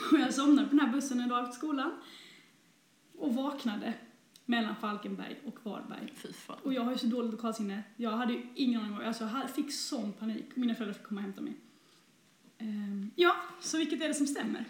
Och 0.13 0.19
jag 0.19 0.35
somnade 0.35 0.69
på 0.69 0.77
den 0.77 0.87
här 0.87 0.93
bussen 0.93 1.21
en 1.21 1.29
dag 1.29 1.43
efter 1.43 1.55
skolan. 1.57 1.93
Och 3.19 3.35
vaknade 3.35 3.93
mellan 4.45 4.77
Falkenberg 4.81 5.37
och 5.45 5.59
Varberg. 5.63 6.13
Och 6.63 6.73
jag 6.75 6.83
har 6.83 6.93
ju 6.93 6.99
så 6.99 7.07
dåligt 7.07 7.31
lokalsinne. 7.33 7.83
Jag 7.97 8.11
hade 8.11 8.33
ju 8.33 8.47
ingen 8.55 8.81
aning 8.81 8.93
om, 8.93 9.07
alltså 9.07 9.25
jag 9.43 9.51
fick 9.51 9.73
sån 9.73 10.13
panik. 10.13 10.45
Mina 10.55 10.75
föräldrar 10.75 10.95
fick 10.95 11.03
komma 11.07 11.21
och 11.21 11.23
hämta 11.25 11.41
mig. 11.41 11.53
Ehm, 12.59 13.11
ja, 13.17 13.37
så 13.61 13.79
vilket 13.79 14.03
är 14.03 14.09
det 14.09 14.15
som 14.15 14.27
stämmer? 14.27 14.65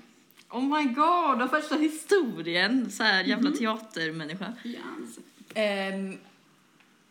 Oh 0.50 0.62
my 0.78 0.84
god, 0.84 1.42
och 1.42 1.50
första 1.50 1.74
historien. 1.76 2.90
Så 2.90 3.02
här 3.02 3.24
jävla 3.24 3.50
Mhm. 3.50 3.58
teatermänniska. 3.58 4.52
Yes. 4.64 5.18
Ehm, 5.54 6.18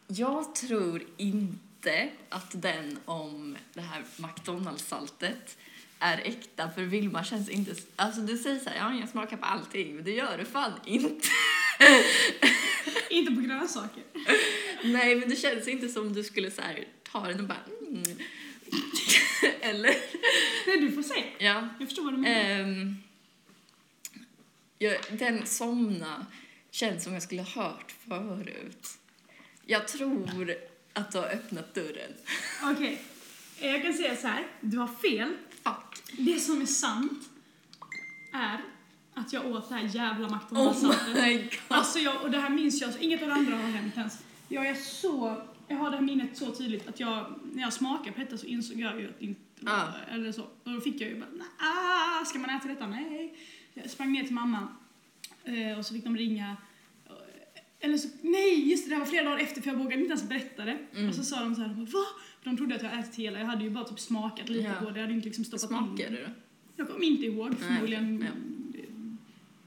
jag 0.08 0.56
tror 0.56 1.04
inte 1.18 2.10
att 2.30 2.62
den 2.62 2.98
om 3.06 3.58
det 3.74 3.82
här 3.82 4.04
McDonalds-saltet 4.18 5.58
är 6.00 6.18
äkta 6.18 6.70
för 6.70 6.82
Vilma 6.82 7.24
känns 7.24 7.50
inte... 7.50 7.76
Alltså 7.96 8.22
du 8.22 8.38
säger 8.38 8.60
så 8.60 8.70
här, 8.70 8.78
ja 8.78 9.00
jag 9.00 9.10
smakar 9.10 9.38
på 9.38 9.46
allting 9.46 9.96
men 9.96 10.04
det 10.04 10.12
gör 10.12 10.38
du 10.38 10.46
fan 10.46 10.74
inte. 10.86 11.28
Inte 13.10 13.32
på 13.32 13.42
grönsaker. 13.42 14.04
Nej 14.84 15.16
men 15.16 15.30
det 15.30 15.36
känns 15.36 15.68
inte 15.68 15.90
som 15.90 16.14
du 16.14 16.24
skulle 16.24 16.52
så 16.52 16.62
här, 16.62 16.86
ta 17.12 17.28
den 17.28 17.40
och 17.40 17.48
bara 17.48 17.58
mm. 17.88 18.04
Eller? 19.62 19.96
Nej, 20.68 20.80
du 20.80 20.92
får 20.92 21.04
se. 21.04 21.24
Ja. 21.38 21.70
Jag 21.80 21.88
förstår 21.88 22.04
vad 22.04 22.14
du 22.14 22.18
menar. 22.18 22.62
Ehm, 22.62 22.96
jag, 24.78 24.98
den 25.10 25.46
somna 25.46 26.26
känns 26.72 27.04
som 27.04 27.14
jag 27.14 27.24
skulle 27.24 27.42
ha 27.42 27.64
hört 27.64 27.96
förut. 28.08 28.88
Jag 29.66 29.88
tror 29.88 30.56
att 30.94 31.12
du 31.12 31.18
har 31.18 31.26
öppnat 31.26 31.74
dörren. 31.74 32.14
Okej, 32.64 33.02
Eh, 33.60 33.72
jag 33.72 33.84
kan 33.84 33.94
säga 33.94 34.16
så 34.16 34.28
här. 34.28 34.44
Du 34.62 34.78
har 34.78 34.88
fel. 34.88 35.34
Fuck. 35.66 36.04
Det 36.18 36.40
som 36.40 36.62
är 36.62 36.66
sant 36.66 37.30
är 38.34 38.62
att 39.14 39.34
jag 39.34 39.46
åt 39.46 39.70
det 39.70 39.76
här 39.76 39.84
jävla 39.96 40.28
Oh 40.28 40.34
McDonalds-saltet. 40.34 41.24
my 41.24 41.38
god. 41.38 41.50
Alltså 41.68 42.00
jag, 42.00 42.22
och 42.24 42.32
det 42.32 42.38
här 42.40 42.50
minns 42.50 42.82
jag, 42.82 42.94
så 42.94 43.00
inget 43.00 43.22
av 43.22 43.28
det 43.28 43.34
andra 43.34 43.56
har 43.56 43.64
hänt 43.64 43.98
ens. 43.98 44.20
Jag 44.48 44.68
är 44.68 44.76
så, 44.76 45.42
jag 45.68 45.78
har 45.78 45.90
det 45.92 45.98
här 45.98 46.04
minnet 46.04 46.38
så 46.38 46.52
tydligt 46.52 46.88
att 46.88 47.00
jag, 47.00 47.40
när 47.54 47.62
jag 47.64 47.74
smakade 47.74 48.12
på 48.12 48.20
detta 48.20 48.38
så 48.38 48.46
insåg 48.46 48.80
jag 48.80 49.00
ju 49.02 49.10
att 49.10 49.20
det 49.20 49.26
inte 49.26 49.42
var, 49.60 49.74
Ah. 49.74 49.94
eller 50.12 50.32
så. 50.32 50.42
Och 50.42 50.72
då 50.72 50.82
fick 50.82 51.02
jag 51.02 51.10
ju 51.10 51.20
bara, 51.20 51.30
ah, 51.60 52.26
ska 52.26 52.40
man 52.40 52.50
äta 52.50 52.68
detta? 52.68 52.88
Nej. 52.88 53.38
Jag 53.74 53.90
sprang 53.90 54.12
ner 54.12 54.24
till 54.24 54.34
mamma 54.34 54.68
eh, 55.44 55.80
och 55.80 55.86
så 55.86 55.94
fick 55.94 56.04
de 56.04 56.18
ringa. 56.18 56.58
Eller 57.80 57.98
så, 57.98 58.08
nej, 58.22 58.70
just 58.72 58.86
det, 58.90 58.96
det 58.96 59.00
var 59.00 59.06
flera 59.06 59.24
dagar 59.30 59.38
efter 59.38 59.62
för 59.62 59.70
jag 59.70 59.78
vågade 59.78 59.96
inte 60.02 60.08
ens 60.10 60.30
berätta 60.30 60.66
det. 60.66 60.78
Mm. 60.96 61.10
Och 61.10 61.16
så 61.16 61.24
sa 61.24 61.40
de 61.40 61.56
så 61.56 61.62
här, 61.62 61.70
va? 61.74 62.06
De 62.46 62.58
trodde 62.58 62.76
att 62.76 62.82
jag 62.84 62.90
hade 62.90 63.02
ätit 63.04 63.16
hela, 63.16 63.40
jag 63.40 63.46
hade 63.46 63.64
ju 63.64 63.70
bara 63.70 63.84
typ 63.84 64.00
smakat 64.00 64.50
lite 64.50 64.68
Ja. 64.68 64.74
på 64.86 64.90
det, 64.90 65.00
jag 65.00 65.02
hade 65.06 65.14
inte 65.14 65.26
liksom 65.28 65.44
stoppat 65.46 65.72
in 65.72 65.96
det 65.96 66.10
då? 66.10 66.30
jag 66.76 66.88
kommer 66.90 67.06
inte 67.06 67.26
ihåg, 67.26 67.50
Nej, 67.50 67.58
förmodligen 67.60 68.22
ja. 68.22 68.80
eh, 68.80 68.86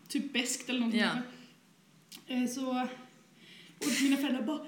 typ 0.09 0.33
beskt 0.33 0.69
eller 0.69 0.79
någonting. 0.81 1.01
Ja. 1.01 1.19
Eh, 2.27 2.47
Så, 2.49 2.71
och 3.79 4.03
mina 4.03 4.17
föräldrar 4.17 4.43
bara, 4.43 4.57
va? 4.59 4.65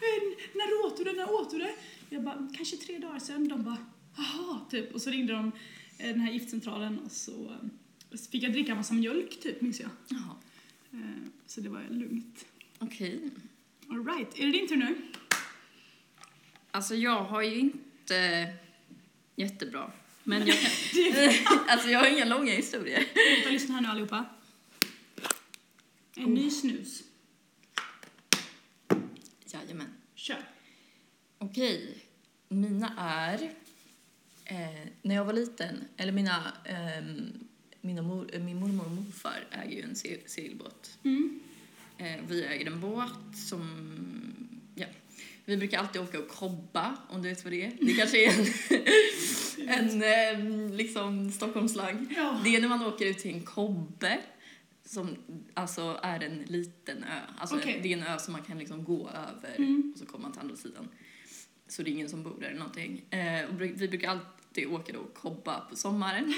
Eh, 0.00 0.22
När 0.54 0.86
åt 0.86 0.96
du 0.98 1.04
det? 1.04 1.12
När 1.12 1.30
åt 1.34 1.50
du 1.50 1.58
det? 1.58 1.74
Jag 2.10 2.22
bara, 2.24 2.48
kanske 2.56 2.76
tre 2.76 2.98
dagar 2.98 3.18
sedan. 3.18 3.48
De 3.48 3.62
bara, 3.64 3.76
jaha, 4.16 4.60
typ. 4.70 4.94
Och 4.94 5.02
så 5.02 5.10
ringde 5.10 5.32
de 5.32 5.52
den 5.98 6.20
här 6.20 6.32
giftcentralen 6.32 6.98
och 6.98 7.12
så 7.12 7.56
fick 8.30 8.42
jag 8.42 8.52
dricka 8.52 8.70
en 8.70 8.76
massa 8.76 8.94
mjölk, 8.94 9.40
typ, 9.40 9.60
minns 9.60 9.80
jag. 9.80 9.90
Jaha, 10.08 10.34
Så 11.46 11.60
det 11.60 11.68
var 11.68 11.82
lugnt. 11.90 12.46
okej. 12.78 13.30
All 13.88 14.04
right, 14.06 14.38
är 14.38 14.46
det 14.46 14.52
din 14.52 14.68
tur 14.68 14.76
nu? 14.76 14.94
Alltså 16.76 16.94
jag 16.94 17.24
har 17.24 17.42
ju 17.42 17.58
inte 17.58 18.52
jättebra. 19.36 19.92
Men 20.24 20.46
jag 20.46 20.56
kan... 20.60 20.70
alltså 21.68 21.88
jag 21.88 21.98
har 22.00 22.06
inga 22.06 22.24
långa 22.24 22.52
historier. 22.52 23.04
Lyssna 23.50 23.74
här 23.74 23.82
nu 23.82 23.88
allihopa. 23.88 24.24
En 26.16 26.34
ny 26.34 26.50
snus. 26.50 27.02
Jajamän. 29.52 29.86
Kör. 30.14 30.44
Okej, 31.38 31.98
mina 32.48 32.92
är... 32.98 33.50
Eh, 34.44 34.88
när 35.02 35.14
jag 35.14 35.24
var 35.24 35.32
liten, 35.32 35.84
eller 35.96 36.12
mina, 36.12 36.52
ehm, 36.64 37.46
mina 37.80 38.02
mor, 38.02 38.30
eh, 38.34 38.42
min 38.42 38.56
mormor 38.60 38.84
och 38.84 38.90
morfar 38.90 39.46
äger 39.50 39.76
ju 39.76 39.82
en 39.82 39.96
se- 39.96 40.28
segelbåt. 40.28 40.98
Mm. 41.02 41.40
Eh, 41.98 42.16
vi 42.28 42.44
äger 42.44 42.66
en 42.66 42.80
båt 42.80 43.36
som... 43.48 43.70
Ja. 44.74 44.86
Vi 45.48 45.56
brukar 45.56 45.78
alltid 45.78 46.02
åka 46.02 46.18
och 46.18 46.28
kobba, 46.28 46.96
om 47.08 47.22
du 47.22 47.28
vet 47.28 47.44
vad 47.44 47.52
det 47.52 47.64
är. 47.64 47.72
Det 47.80 47.94
kanske 47.94 48.24
är 48.26 48.32
en, 49.68 50.02
en 50.02 50.02
eh, 50.68 50.74
liksom 50.76 51.32
Stockholmslang. 51.32 52.14
Ja. 52.16 52.40
Det 52.44 52.56
är 52.56 52.60
när 52.60 52.68
man 52.68 52.86
åker 52.86 53.06
ut 53.06 53.18
till 53.18 53.34
en 53.34 53.42
kobbe 53.42 54.18
som 54.84 55.16
alltså 55.54 55.98
är 56.02 56.20
en 56.20 56.42
liten 56.46 57.04
ö. 57.04 57.20
Alltså 57.38 57.56
Okej. 57.56 57.80
Det 57.82 57.92
är 57.92 57.96
en 57.96 58.06
ö 58.06 58.18
som 58.18 58.32
man 58.32 58.42
kan 58.42 58.58
liksom 58.58 58.84
gå 58.84 59.08
över 59.10 59.56
Mm. 59.56 59.92
och 59.94 59.98
så 59.98 60.06
kommer 60.06 60.22
man 60.22 60.32
till 60.32 60.40
andra 60.40 60.56
sidan. 60.56 60.88
Så 61.68 61.82
det 61.82 61.90
är 61.90 61.92
ingen 61.92 62.08
som 62.08 62.22
bor 62.22 62.36
där 62.40 62.46
eller 62.46 62.58
någonting. 62.58 63.04
Eh, 63.10 63.44
och 63.44 63.60
vi 63.60 63.88
brukar 63.88 64.08
alltid 64.10 64.66
åka 64.66 64.92
då 64.92 64.98
och 64.98 65.14
kobba 65.14 65.60
på 65.60 65.76
sommaren. 65.76 66.34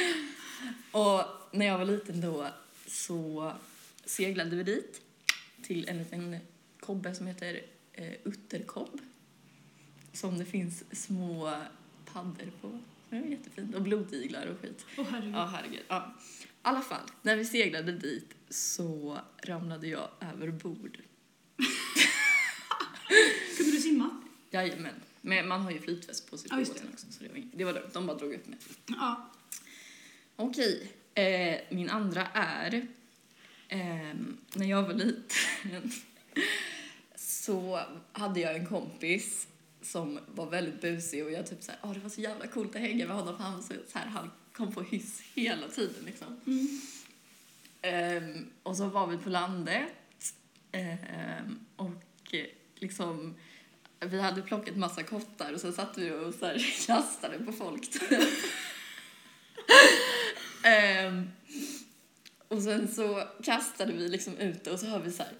och 0.90 1.22
när 1.52 1.66
jag 1.66 1.78
var 1.78 1.84
liten 1.84 2.20
då 2.20 2.48
så 2.86 3.52
seglade 4.04 4.56
vi 4.56 4.62
dit 4.62 5.00
till 5.62 5.88
en 5.88 5.98
liten 5.98 6.36
kobbe 6.80 7.14
som 7.14 7.26
heter 7.26 7.60
eh, 7.94 8.12
utterkobb. 8.24 9.00
Som 10.12 10.38
det 10.38 10.44
finns 10.44 10.84
små 11.06 11.52
paddor 12.04 12.52
på. 12.60 12.80
Det 13.10 13.16
är 13.16 13.22
jättefint. 13.22 13.74
Och 13.74 13.82
blodiglar 13.82 14.46
och 14.46 14.60
skit. 14.60 14.86
Åh 14.98 15.06
herregud. 15.10 15.34
Ja, 15.34 15.44
herregud. 15.44 15.82
Ja. 15.88 16.14
I 16.40 16.46
alla 16.62 16.80
fall, 16.80 17.00
när 17.22 17.36
vi 17.36 17.44
seglade 17.44 17.92
dit 17.92 18.34
så 18.48 19.18
ramlade 19.42 19.86
jag 19.86 20.08
över 20.20 20.48
bord. 20.48 20.98
Kunde 23.56 23.72
du 23.72 23.80
simma? 23.80 24.10
Jajamän. 24.50 24.94
Men 25.20 25.48
man 25.48 25.60
har 25.60 25.70
ju 25.70 25.80
flytväst 25.80 26.30
på 26.30 26.38
sig 26.38 26.50
på 26.50 26.56
båten 26.56 26.88
också, 26.92 27.06
så 27.10 27.24
det 27.24 27.28
var, 27.28 27.42
det 27.52 27.64
var 27.64 27.72
lugnt. 27.72 27.92
De 27.92 28.06
bara 28.06 28.16
drog 28.16 28.34
upp 28.34 28.46
mig. 28.46 28.58
Ja. 28.86 29.30
Okej, 30.36 30.92
eh, 31.14 31.60
min 31.70 31.90
andra 31.90 32.26
är 32.34 32.86
ehm, 33.68 34.36
när 34.54 34.66
jag 34.66 34.82
var 34.82 34.94
liten 34.94 35.20
så 37.44 37.80
hade 38.12 38.40
jag 38.40 38.56
en 38.56 38.66
kompis 38.66 39.46
som 39.82 40.18
var 40.26 40.46
väldigt 40.46 40.80
busig 40.80 41.24
och 41.24 41.30
jag 41.30 41.46
typ 41.46 41.62
såhär, 41.62 41.80
åh 41.82 41.92
det 41.92 42.00
var 42.00 42.10
så 42.10 42.20
jävla 42.20 42.46
coolt 42.46 42.76
att 42.76 42.80
hänga 42.80 43.06
med 43.06 43.16
honom 43.16 43.36
för 43.36 43.44
han 43.44 43.54
var 43.54 43.62
så, 43.62 43.74
här, 43.92 44.06
han 44.06 44.30
kom 44.52 44.72
på 44.72 44.82
hyss 44.82 45.22
hela 45.34 45.68
tiden 45.68 46.04
liksom. 46.04 46.40
Mm. 46.46 46.80
Um, 48.36 48.50
och 48.62 48.76
så 48.76 48.86
var 48.86 49.06
vi 49.06 49.16
på 49.16 49.30
landet 49.30 50.34
um, 50.72 51.66
och 51.76 52.34
liksom 52.74 53.34
vi 54.00 54.20
hade 54.20 54.42
plockat 54.42 54.76
massa 54.76 55.02
kottar 55.02 55.52
och 55.52 55.60
så 55.60 55.72
satt 55.72 55.98
vi 55.98 56.10
och 56.10 56.34
så 56.34 56.46
här 56.46 56.58
kastade 56.86 57.38
på 57.38 57.52
folk 57.52 57.88
um, 61.06 61.30
och 62.48 62.62
sen 62.62 62.94
så 62.94 63.28
kastade 63.42 63.92
vi 63.92 64.08
liksom 64.08 64.36
ut 64.36 64.64
det 64.64 64.70
och 64.70 64.80
så 64.80 64.86
hör 64.86 65.00
vi 65.00 65.12
så 65.12 65.22
här 65.22 65.32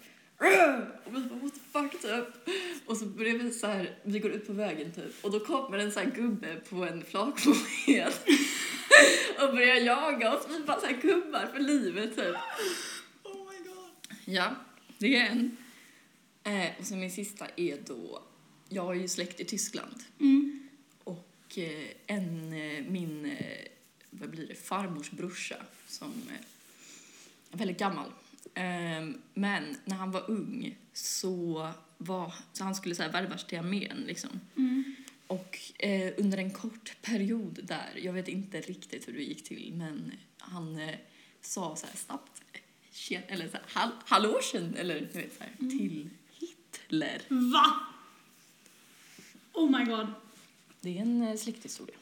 och 1.05 1.15
vi 1.15 1.19
bara 1.19 1.39
what 1.39 1.53
the 1.53 1.59
fuck 1.71 2.01
typ. 2.01 2.49
Och 2.85 2.97
så 2.97 3.05
börjar 3.05 3.37
vi 3.37 3.51
så 3.51 3.67
här, 3.67 3.97
vi 4.03 4.19
går 4.19 4.31
ut 4.31 4.47
på 4.47 4.53
vägen 4.53 4.91
typ 4.91 5.25
och 5.25 5.31
då 5.31 5.39
kommer 5.39 5.77
en 5.77 5.91
så 5.91 5.99
här 5.99 6.11
gubbe 6.11 6.55
på 6.69 6.75
en 6.75 7.05
flakmoped 7.05 8.13
och 9.41 9.53
börjar 9.55 9.75
jaga 9.75 10.35
oss. 10.35 10.45
Vi 10.49 10.59
bara 10.59 10.79
så 10.79 10.85
här 10.85 11.01
gubbar 11.01 11.47
för 11.53 11.59
livet 11.59 12.15
typ. 12.15 12.35
Oh 13.23 13.51
my 13.51 13.69
god. 13.69 13.89
Ja, 14.25 14.55
det 14.97 15.15
är 15.15 15.25
en. 15.25 15.57
Eh, 16.43 16.69
och 16.79 16.85
så 16.85 16.95
min 16.95 17.11
sista 17.11 17.47
är 17.55 17.77
då, 17.85 18.23
jag 18.69 18.83
har 18.83 18.93
ju 18.93 19.07
släkt 19.07 19.39
i 19.39 19.45
Tyskland 19.45 20.03
Mm. 20.19 20.69
och 21.03 21.57
eh, 21.57 21.87
en, 22.07 22.53
eh, 22.53 22.83
min, 22.89 23.25
eh, 23.25 23.67
vad 24.09 24.29
blir 24.29 24.47
det, 24.47 24.55
farmors 24.55 25.11
brorsa 25.11 25.55
som 25.87 26.13
eh, 26.29 26.35
är 27.51 27.57
väldigt 27.57 27.79
gammal. 27.79 28.11
Ehm, 28.55 29.21
men 29.33 29.77
när 29.85 29.95
han 29.95 30.11
var 30.11 30.31
ung 30.31 30.77
så 30.93 31.71
var, 31.97 32.33
så 32.53 32.63
han 32.63 32.75
skulle 32.75 32.95
så 32.95 33.03
här 33.03 33.11
värvas 33.11 33.47
till 33.47 33.59
armén 33.59 34.03
liksom. 34.07 34.39
Mm. 34.57 34.95
Och 35.27 35.59
eh, 35.79 36.13
under 36.17 36.37
en 36.37 36.51
kort 36.51 36.97
period 37.01 37.59
där, 37.63 37.99
jag 38.03 38.13
vet 38.13 38.27
inte 38.27 38.61
riktigt 38.61 39.07
hur 39.07 39.13
det 39.13 39.23
gick 39.23 39.43
till, 39.43 39.73
men 39.73 40.11
han 40.37 40.79
eh, 40.79 40.95
sa 41.41 41.75
så 41.75 41.87
här 41.87 41.95
snabbt, 41.95 42.41
eller 43.27 43.47
så 43.47 43.57
här, 43.73 43.91
hall, 44.05 44.25
eller 44.75 45.09
du 45.13 45.19
vet 45.19 45.37
så 45.37 45.43
här, 45.43 45.69
till 45.69 46.09
Hitler. 46.39 47.21
Va? 47.29 47.79
Oh 49.53 49.79
my 49.79 49.85
god. 49.85 50.07
Det 50.81 50.97
är 50.97 51.01
en 51.01 51.21
eh, 51.21 51.35
släkthistoria. 51.35 51.95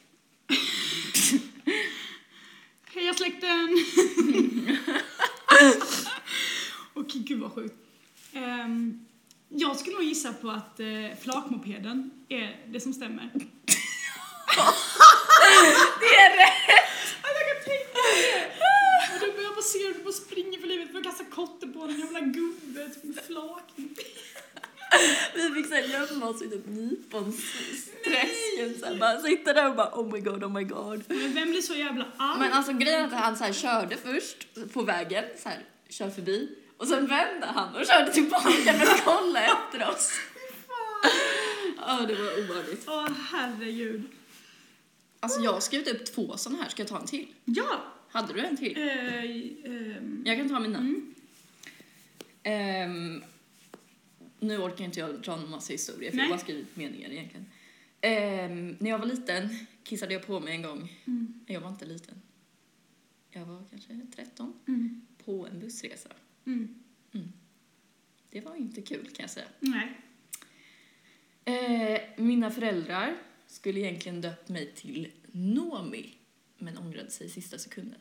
Heja 2.94 3.14
släkten! 3.14 3.84
Okej, 6.94 7.20
gud 7.24 7.40
vad 7.40 7.52
sjukt. 7.52 7.74
Ehm, 8.32 9.06
jag 9.48 9.76
skulle 9.76 9.94
nog 9.96 10.04
gissa 10.04 10.32
på 10.32 10.50
att 10.50 10.80
uh, 10.80 11.14
flakmopeden 11.22 12.10
är 12.28 12.56
det 12.68 12.80
som 12.80 12.92
stämmer. 12.92 13.30
Det 16.00 16.06
är 16.06 16.36
rätt! 16.36 16.70
Alltså, 17.22 17.38
jag 17.40 17.48
kan 17.48 17.58
tänka 17.64 17.98
mig 18.02 18.12
det! 18.22 18.44
Och 19.14 19.20
du- 19.20 19.32
bara 19.54 19.62
ser 19.62 19.78
hur 19.86 19.94
du 19.94 20.00
bara 20.04 20.12
springer 20.12 20.60
för 20.60 20.66
livet 20.68 20.90
för 20.90 20.98
att 20.98 21.04
kasta 21.04 21.24
kotte 21.24 21.66
på 21.66 21.80
en 21.82 22.00
jävla 22.00 22.20
gubbe, 22.20 22.90
typ 23.02 23.26
flakmoped. 23.26 24.04
Vi 25.34 25.50
fick 25.54 25.66
så 25.66 25.74
här 25.74 25.82
gömma 25.82 26.26
oss 26.28 26.42
i 26.42 26.48
typ 26.50 26.66
nyponsträsken, 26.66 28.74
här, 28.84 28.98
bara 29.00 29.20
sitta 29.20 29.52
där 29.52 29.68
och 29.68 29.76
bara 29.76 29.90
oh 29.94 30.12
my 30.12 30.20
god, 30.20 30.44
oh 30.44 30.52
my 30.52 30.62
god. 30.64 31.04
Men 31.08 31.34
vem 31.34 31.50
blir 31.50 31.62
så 31.62 31.74
jävla 31.74 32.06
arg? 32.18 32.38
Men 32.40 32.52
alltså 32.52 32.72
grejen 32.72 33.00
är 33.00 33.04
att 33.06 33.12
han 33.12 33.36
så 33.36 33.44
här 33.44 33.52
körde 33.52 33.96
först 33.96 34.46
på 34.72 34.82
vägen, 34.82 35.24
så 35.42 35.48
här, 35.48 35.58
kör 35.88 36.10
förbi. 36.10 36.48
Och 36.84 36.88
sen 36.88 37.06
vände 37.06 37.46
han 37.46 37.74
och 37.74 37.86
körde 37.86 38.12
tillbaka 38.12 38.50
för 38.50 38.86
att 38.94 39.04
kolla 39.04 39.40
efter 39.42 39.88
oss. 39.90 40.12
Ja, 41.78 42.00
det 42.08 42.14
var 42.14 42.44
ovanligt. 42.44 42.84
Åh 42.86 43.08
herregud. 43.30 44.02
Alltså 45.20 45.40
jag 45.40 45.52
har 45.52 45.60
skrivit 45.60 45.88
upp 45.88 46.04
två 46.04 46.36
sådana 46.36 46.62
här, 46.62 46.70
ska 46.70 46.82
jag 46.82 46.88
ta 46.88 47.00
en 47.00 47.06
till? 47.06 47.34
Ja! 47.44 47.84
Hade 48.08 48.32
du 48.32 48.40
en 48.40 48.56
till? 48.56 48.76
Eh, 48.78 49.24
ehm, 49.24 50.22
Jag 50.26 50.36
kan 50.36 50.48
ta 50.48 50.60
mina. 50.60 50.78
Mm. 50.78 51.14
Ehm, 52.42 53.22
nu 54.40 54.58
orkar 54.58 54.84
inte 54.84 55.00
jag 55.00 55.20
dra 55.20 55.32
en 55.34 55.50
massa 55.50 55.72
historier 55.72 56.10
för 56.10 56.16
Nej. 56.16 56.24
jag 56.26 56.30
har 56.30 56.36
bara 56.36 56.44
skrivit 56.44 56.76
meningar 56.76 57.10
egentligen. 57.10 57.46
Ehm, 58.00 58.76
när 58.80 58.90
jag 58.90 58.98
var 58.98 59.06
liten 59.06 59.66
kissade 59.84 60.12
jag 60.12 60.26
på 60.26 60.40
mig 60.40 60.54
en 60.54 60.62
gång. 60.62 60.92
Mm. 61.04 61.40
Jag 61.46 61.60
var 61.60 61.68
inte 61.68 61.84
liten. 61.84 62.22
Jag 63.30 63.44
var 63.44 63.62
kanske 63.70 64.00
13. 64.16 64.52
Mm. 64.68 65.06
På 65.24 65.46
en 65.46 65.60
bussresa. 65.60 66.08
Mm. 66.46 66.84
Det 68.34 68.40
var 68.40 68.56
inte 68.56 68.82
kul 68.82 69.06
kan 69.06 69.22
jag 69.22 69.30
säga. 69.30 69.46
Nej. 69.60 70.00
Eh, 71.44 72.00
mina 72.16 72.50
föräldrar 72.50 73.16
skulle 73.46 73.80
egentligen 73.80 74.20
döpt 74.20 74.48
mig 74.48 74.72
till 74.74 75.12
Nomi 75.32 76.14
men 76.58 76.78
ångrade 76.78 77.10
sig 77.10 77.26
i 77.26 77.30
sista 77.30 77.58
sekunden. 77.58 78.00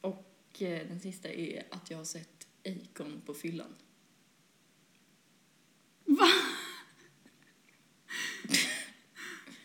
Och 0.00 0.62
eh, 0.62 0.88
den 0.88 1.00
sista 1.00 1.28
är 1.28 1.66
att 1.70 1.90
jag 1.90 1.98
har 1.98 2.04
sett 2.04 2.46
Akon 2.64 3.22
på 3.26 3.34
fyllan. 3.34 3.74
Va? 6.04 6.28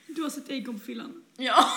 Du 0.07 0.21
har 0.21 0.29
sett 0.29 0.49
Acon 0.49 0.79
på 0.79 0.85
fyllan? 0.85 1.23
Ja! 1.37 1.53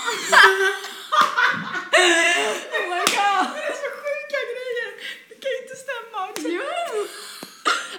oh 2.73 2.85
my 2.91 3.05
god! 3.17 3.47
Det 3.55 3.63
är 3.63 3.77
så 3.85 3.91
sjuka 4.03 4.41
grejer! 4.53 4.91
Det 5.29 5.35
kan 5.35 5.51
ju 5.51 5.59
inte 5.63 5.77
stämma! 5.77 6.36
Jo! 6.49 7.07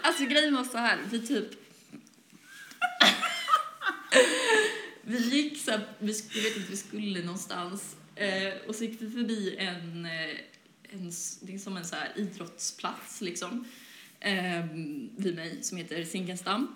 Alltså 0.02 0.26
grejen 0.26 0.56
var 0.56 0.64
så 0.64 0.78
här, 0.78 1.00
vi 1.12 1.28
typ... 1.28 1.48
vi 5.02 5.18
gick 5.18 5.62
så 5.62 5.72
här, 5.72 5.88
vi, 6.00 6.14
jag 6.34 6.44
vet 6.44 6.58
inte, 6.58 6.72
vi 6.72 6.78
skulle 6.78 7.22
någonstans 7.22 7.96
eh, 8.16 8.54
och 8.68 8.76
så 8.76 8.84
gick 8.84 9.02
vi 9.02 9.10
förbi 9.12 9.56
en, 9.58 10.06
eh, 10.06 10.38
en 10.90 11.12
det 11.42 11.54
är 11.54 11.58
som 11.58 11.78
en 11.78 11.86
så 11.86 11.96
här 11.96 12.14
idrottsplats 12.16 13.22
liksom 13.22 13.66
eh, 14.20 14.66
vid 15.18 15.36
mig 15.36 15.64
som 15.64 15.78
heter 15.78 16.04
Zinkensdamm. 16.04 16.76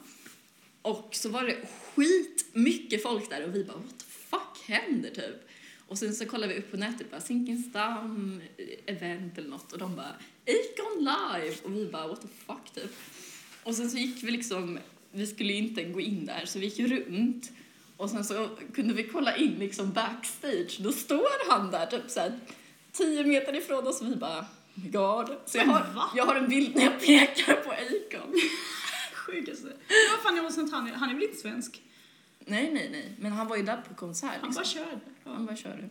Och 0.82 1.10
så 1.12 1.30
var 1.30 1.44
det 1.44 1.58
skit 1.96 2.46
mycket 2.54 3.04
folk 3.04 3.30
där 3.30 3.44
och 3.44 3.56
vi 3.56 3.64
bara 3.64 3.78
what 3.78 4.00
the 4.00 4.06
fuck 4.06 4.68
händer 4.68 5.10
typ? 5.10 5.50
Och 5.88 5.98
sen 5.98 6.16
så 6.16 6.26
kollade 6.26 6.54
vi 6.54 6.60
upp 6.60 6.72
på 6.72 6.78
nätet 6.78 7.12
bara 7.12 7.22
Zinkensdamm 7.22 8.42
eh, 8.58 8.96
event 8.96 9.38
eller 9.38 9.50
något 9.50 9.72
och 9.72 9.80
de 9.80 9.96
bara 9.96 10.16
Icon 10.46 10.98
live 11.04 11.56
och 11.64 11.76
vi 11.76 11.86
bara 11.92 12.08
what 12.08 12.22
the 12.22 12.28
fuck 12.28 12.74
typ. 12.74 12.92
Och 13.64 13.76
sen 13.76 13.90
så 13.90 13.98
gick 13.98 14.24
vi 14.24 14.32
liksom, 14.32 14.80
vi 15.12 15.28
skulle 15.28 15.54
ju 15.54 15.60
inte 15.60 15.84
gå 15.84 16.02
in 16.02 16.26
där 16.26 16.46
så 16.46 16.60
vi 16.60 16.66
gick 16.66 16.80
runt 16.92 17.52
och 17.98 18.10
sen 18.10 18.24
så 18.24 18.50
kunde 18.74 18.94
vi 18.94 19.04
kolla 19.04 19.36
in 19.38 19.56
liksom 19.60 19.92
backstage, 19.92 20.78
då 20.80 20.92
står 20.92 21.50
han 21.52 21.72
där 21.72 21.86
typ 21.86 22.10
såhär 22.10 22.40
tio 22.92 23.24
meter 23.24 23.56
ifrån 23.56 23.88
oss 23.88 24.02
och 24.02 24.08
vi 24.12 24.16
bara 24.16 24.40
oh 24.40 24.46
my 24.74 24.90
god. 24.90 25.36
Så 25.46 25.58
jag 25.58 25.66
har, 25.66 26.10
jag 26.16 26.26
har 26.26 26.36
en 26.36 26.50
bild 26.50 26.76
när 26.76 26.84
jag 26.84 27.00
pekar 27.00 27.54
på 27.54 27.74
Icon. 27.96 28.34
Sjukaste. 29.14 29.68
Vad 30.12 30.20
fan, 30.24 30.36
jag 30.38 30.54
sånt 30.54 30.72
han 30.72 30.88
är, 30.88 30.94
han 30.94 31.10
är 31.10 31.14
väl 31.14 31.24
inte 31.24 31.38
svensk? 31.38 31.82
Nej, 32.46 32.72
nej, 32.74 32.90
nej. 32.92 33.16
Men 33.20 33.32
han 33.32 33.48
var 33.48 33.58
ju 33.58 33.64
där 33.64 33.82
på 33.88 33.94
konsert. 33.94 34.30
Han 34.42 34.50
Liksom. 34.50 34.54
bara 34.54 34.66
körde. 34.66 35.00
Han 35.24 35.34
Ja. 35.34 35.40
bara 35.40 35.56
körde. 35.56 35.90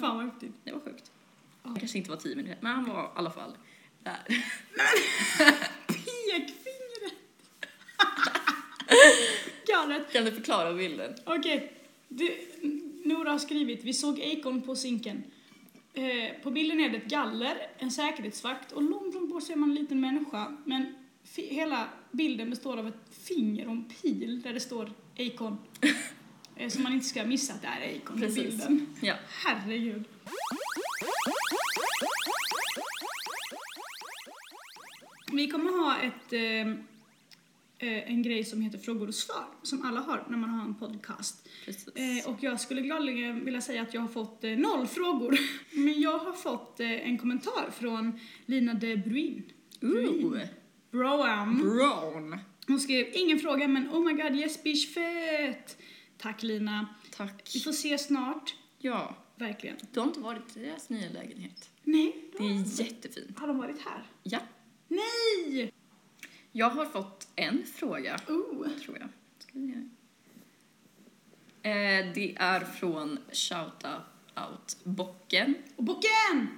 Fan 0.00 0.16
vad 0.16 0.26
häftigt. 0.26 0.52
Det 0.64 0.72
var 0.72 0.80
sjukt. 0.80 1.10
Ja. 1.62 1.68
Han 1.68 1.78
kanske 1.78 1.98
inte 1.98 2.10
var 2.10 2.16
tio 2.16 2.36
minuter, 2.36 2.58
men 2.60 2.72
han 2.72 2.84
var 2.88 3.04
i 3.04 3.08
alla 3.14 3.30
fall 3.30 3.56
där. 4.02 4.24
Pekfingret! 5.86 6.54
Galet. 9.66 10.12
Kan 10.12 10.24
du 10.24 10.32
förklara 10.32 10.72
bilden? 10.72 11.14
Okej, 11.24 11.72
du, 12.08 12.36
Nora 13.04 13.30
har 13.30 13.38
skrivit, 13.38 13.84
vi 13.84 13.94
såg 13.94 14.20
Acon 14.20 14.62
på 14.62 14.76
Zinken. 14.76 15.22
Eh, 15.94 16.42
på 16.42 16.50
bilden 16.50 16.80
är 16.80 16.88
det 16.88 16.96
ett 16.96 17.10
galler, 17.10 17.56
en 17.78 17.90
säkerhetsvakt 17.90 18.72
och 18.72 18.82
långt, 18.82 19.14
långt 19.14 19.30
bort 19.30 19.42
ser 19.42 19.56
man 19.56 19.68
en 19.70 19.74
liten 19.74 20.00
människa. 20.00 20.56
Men 20.64 20.94
hela 21.34 21.88
bilden 22.10 22.50
består 22.50 22.76
av 22.76 22.88
ett 22.88 23.14
finger 23.26 23.66
och 23.66 23.72
en 23.72 23.84
pil 23.84 24.42
där 24.42 24.52
det 24.52 24.60
står 24.60 24.92
Acon. 25.18 25.58
eh, 26.56 26.68
så 26.68 26.80
man 26.80 26.92
inte 26.92 27.06
ska 27.06 27.24
missa 27.24 27.52
att 27.52 27.62
det 27.62 27.68
är 27.68 27.96
Acon 27.96 28.20
på 28.20 28.26
bilden. 28.26 28.96
Ja. 29.02 29.14
Herregud. 29.28 30.04
Vi 35.40 35.48
kommer 35.48 35.70
ha 35.70 35.98
ett, 35.98 36.32
eh, 36.32 36.70
eh, 37.88 38.10
en 38.10 38.22
grej 38.22 38.44
som 38.44 38.62
heter 38.62 38.78
frågor 38.78 39.08
och 39.08 39.14
svar, 39.14 39.44
som 39.62 39.82
alla 39.86 40.00
har 40.00 40.24
när 40.28 40.36
man 40.38 40.50
har 40.50 40.64
en 40.64 40.74
podcast. 40.74 41.48
Eh, 41.94 42.30
och 42.30 42.42
jag 42.42 42.60
skulle 42.60 42.80
gladeligen 42.80 43.44
vilja 43.44 43.60
säga 43.60 43.82
att 43.82 43.94
jag 43.94 44.00
har 44.00 44.08
fått 44.08 44.44
eh, 44.44 44.50
noll 44.50 44.86
frågor. 44.86 45.38
Men 45.84 46.00
jag 46.00 46.18
har 46.18 46.32
fått 46.32 46.80
eh, 46.80 47.08
en 47.08 47.18
kommentar 47.18 47.70
från 47.70 48.20
Lina 48.46 48.74
de 48.74 48.96
Bruin. 48.96 49.42
Ooh, 49.82 50.38
Broam. 50.90 51.58
brown. 51.58 52.38
Hon 52.66 52.80
skrev 52.80 53.06
ingen 53.14 53.38
fråga 53.38 53.68
men 53.68 53.88
oh 53.90 54.04
my 54.04 54.12
god 54.22 54.36
yes 54.36 54.62
bitch 54.62 54.94
fett. 54.94 55.78
Tack 56.18 56.42
Lina. 56.42 56.86
Tack. 57.16 57.50
Vi 57.54 57.60
får 57.60 57.72
se 57.72 57.98
snart. 57.98 58.54
Ja, 58.78 59.16
Verkligen. 59.36 59.76
du 59.92 60.00
har 60.00 60.06
inte 60.06 60.20
varit 60.20 60.56
i 60.56 60.60
deras 60.60 60.90
nya 60.90 61.10
lägenhet. 61.10 61.70
Nej. 61.82 62.30
Det 62.38 62.44
är 62.44 62.80
jättefint. 62.80 63.38
Har 63.38 63.46
de 63.46 63.58
varit 63.58 63.80
här? 63.84 64.06
Ja. 64.22 64.38
Nej! 64.90 65.72
Jag 66.52 66.70
har 66.70 66.86
fått 66.86 67.28
en 67.36 67.66
fråga, 67.74 68.20
Oh. 68.28 68.68
tror 68.84 68.98
jag. 68.98 69.08
Eh, 71.62 72.12
det 72.14 72.36
är 72.38 72.60
från 72.60 73.18
Shouta 73.32 74.02
Out 74.36 74.76
Bocken. 74.84 75.54
Och 75.76 75.84
bocken! 75.84 76.48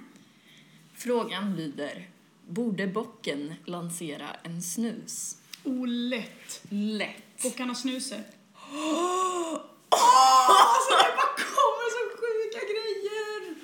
Frågan 0.93 1.55
lyder, 1.55 2.09
borde 2.47 2.87
bocken 2.87 3.53
lansera 3.65 4.29
en 4.43 4.61
snus? 4.61 5.37
Oh, 5.63 5.87
lätt. 5.87 6.61
Lätt. 6.69 7.43
Bockarna 7.43 7.75
snuse. 7.75 8.23
Åh! 8.71 9.59
Alltså 9.89 10.91
det 10.91 11.15
bara 11.15 11.35
kommer 11.35 11.89
så 11.95 12.17
sjuka 12.17 12.65
grejer! 12.73 13.55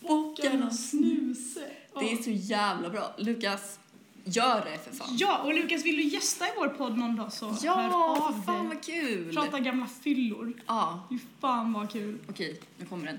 Bockarna 0.00 0.70
snuse. 0.70 1.70
Det 2.00 2.12
är 2.12 2.16
så 2.22 2.30
jävla 2.50 2.90
bra. 2.90 3.14
Lukas, 3.18 3.80
gör 4.24 4.64
det 4.64 4.78
för 4.78 4.92
fan. 4.92 5.16
Ja, 5.18 5.38
och 5.38 5.54
Lukas 5.54 5.84
vill 5.84 5.96
du 5.96 6.02
gästa 6.02 6.44
i 6.46 6.50
vår 6.56 6.68
podd 6.68 6.98
någon 6.98 7.16
dag 7.16 7.32
så 7.32 7.48
hör 7.48 7.58
Ja, 7.64 8.28
av 8.28 8.42
fan 8.42 8.58
dig. 8.68 8.76
vad 8.76 8.84
kul! 8.84 9.34
Prata 9.34 9.60
gamla 9.60 9.86
fyllor. 9.86 10.52
Ja, 10.66 11.06
Fy 11.10 11.18
fan 11.40 11.72
vad 11.72 11.90
kul. 11.90 12.18
okej, 12.28 12.60
nu 12.78 12.86
kommer 12.86 13.06
den. 13.06 13.18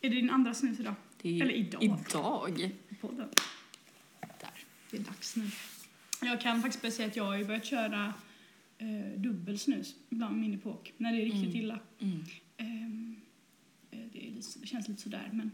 Är 0.00 0.10
det 0.10 0.16
din 0.16 0.30
andra 0.30 0.54
snus 0.54 0.80
idag? 0.80 0.94
Det 1.22 1.28
är 1.38 1.42
Eller 1.42 1.54
idag. 1.54 1.82
Idag? 1.82 2.70
podden? 3.00 3.28
Där. 4.20 4.50
Det 4.90 4.96
är 4.96 5.00
dags 5.00 5.36
nu. 5.36 5.50
Jag 6.22 6.40
kan 6.40 6.62
faktiskt 6.62 6.82
bara 6.82 6.92
säga 6.92 7.08
att 7.08 7.16
jag 7.16 7.24
har 7.24 7.36
ju 7.36 7.44
börjat 7.44 7.64
köra 7.64 8.14
eh, 8.78 9.20
dubbelsnus 9.20 9.94
ibland 10.10 10.40
min 10.40 10.54
epok, 10.54 10.92
när 10.96 11.12
det 11.12 11.18
är 11.22 11.24
riktigt 11.24 11.42
Mm. 11.44 11.56
illa. 11.56 11.78
Mm. 11.98 12.24
Ehm, 12.56 13.16
eh, 13.90 13.98
det, 14.12 14.26
är 14.26 14.30
det 14.60 14.66
känns 14.66 14.88
lite 14.88 15.02
sådär, 15.02 15.28
men 15.32 15.50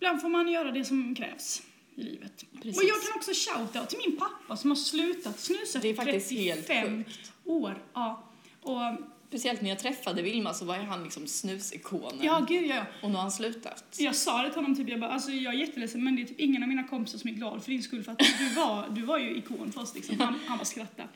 ibland 0.00 0.20
får 0.20 0.28
man 0.28 0.48
göra 0.48 0.70
det 0.70 0.84
som 0.84 1.14
krävs 1.14 1.62
i 1.94 2.02
livet. 2.02 2.44
Precis. 2.62 2.78
Och 2.78 2.84
jag 2.84 3.02
kan 3.02 3.16
också 3.16 3.30
shouta 3.34 3.86
till 3.86 3.98
min 4.08 4.16
pappa 4.16 4.56
som 4.56 4.70
har 4.70 4.76
slutat 4.76 5.40
snusa 5.40 5.78
Det 5.78 5.88
är 5.88 5.94
faktiskt 5.94 6.30
helt 6.32 6.66
35 6.66 7.04
sjukt. 7.04 7.32
år. 7.44 7.82
Ja. 7.94 8.24
Och, 8.62 8.80
Speciellt 9.28 9.60
när 9.62 9.68
jag 9.68 9.78
träffade 9.78 10.22
Vilma 10.22 10.54
så 10.54 10.64
var 10.64 10.76
han 10.76 11.02
liksom 11.04 11.26
snusikonen. 11.26 12.18
ja, 12.22 12.46
gud 12.48 12.66
ja, 12.66 12.74
ja. 12.74 12.84
Och 13.02 13.08
nu 13.10 13.14
har 13.14 13.22
han 13.22 13.32
slutat. 13.32 13.96
Jag 13.98 14.16
sa 14.16 14.42
det 14.42 14.48
till 14.48 14.56
honom, 14.62 14.76
typ, 14.76 14.88
jag 14.88 15.00
bara, 15.00 15.10
alltså 15.10 15.30
jag 15.30 15.54
är 15.54 15.58
jätteledsen 15.58 16.04
men 16.04 16.16
det 16.16 16.22
är 16.22 16.26
typ 16.26 16.40
ingen 16.40 16.62
av 16.62 16.68
mina 16.68 16.84
kompisar 16.84 17.18
som 17.18 17.30
är 17.30 17.34
glad 17.34 17.64
för 17.64 17.70
din 17.70 17.82
skull 17.82 18.02
för 18.04 18.12
att 18.12 18.18
du 18.18 18.54
var, 18.54 18.88
du 18.90 19.02
var 19.02 19.18
ju 19.18 19.36
ikon 19.36 19.72
för 19.72 19.80
oss 19.80 19.94
liksom. 19.94 20.20
Han, 20.20 20.34
han 20.46 20.58
bara 20.58 20.64
skrattade. 20.64 21.08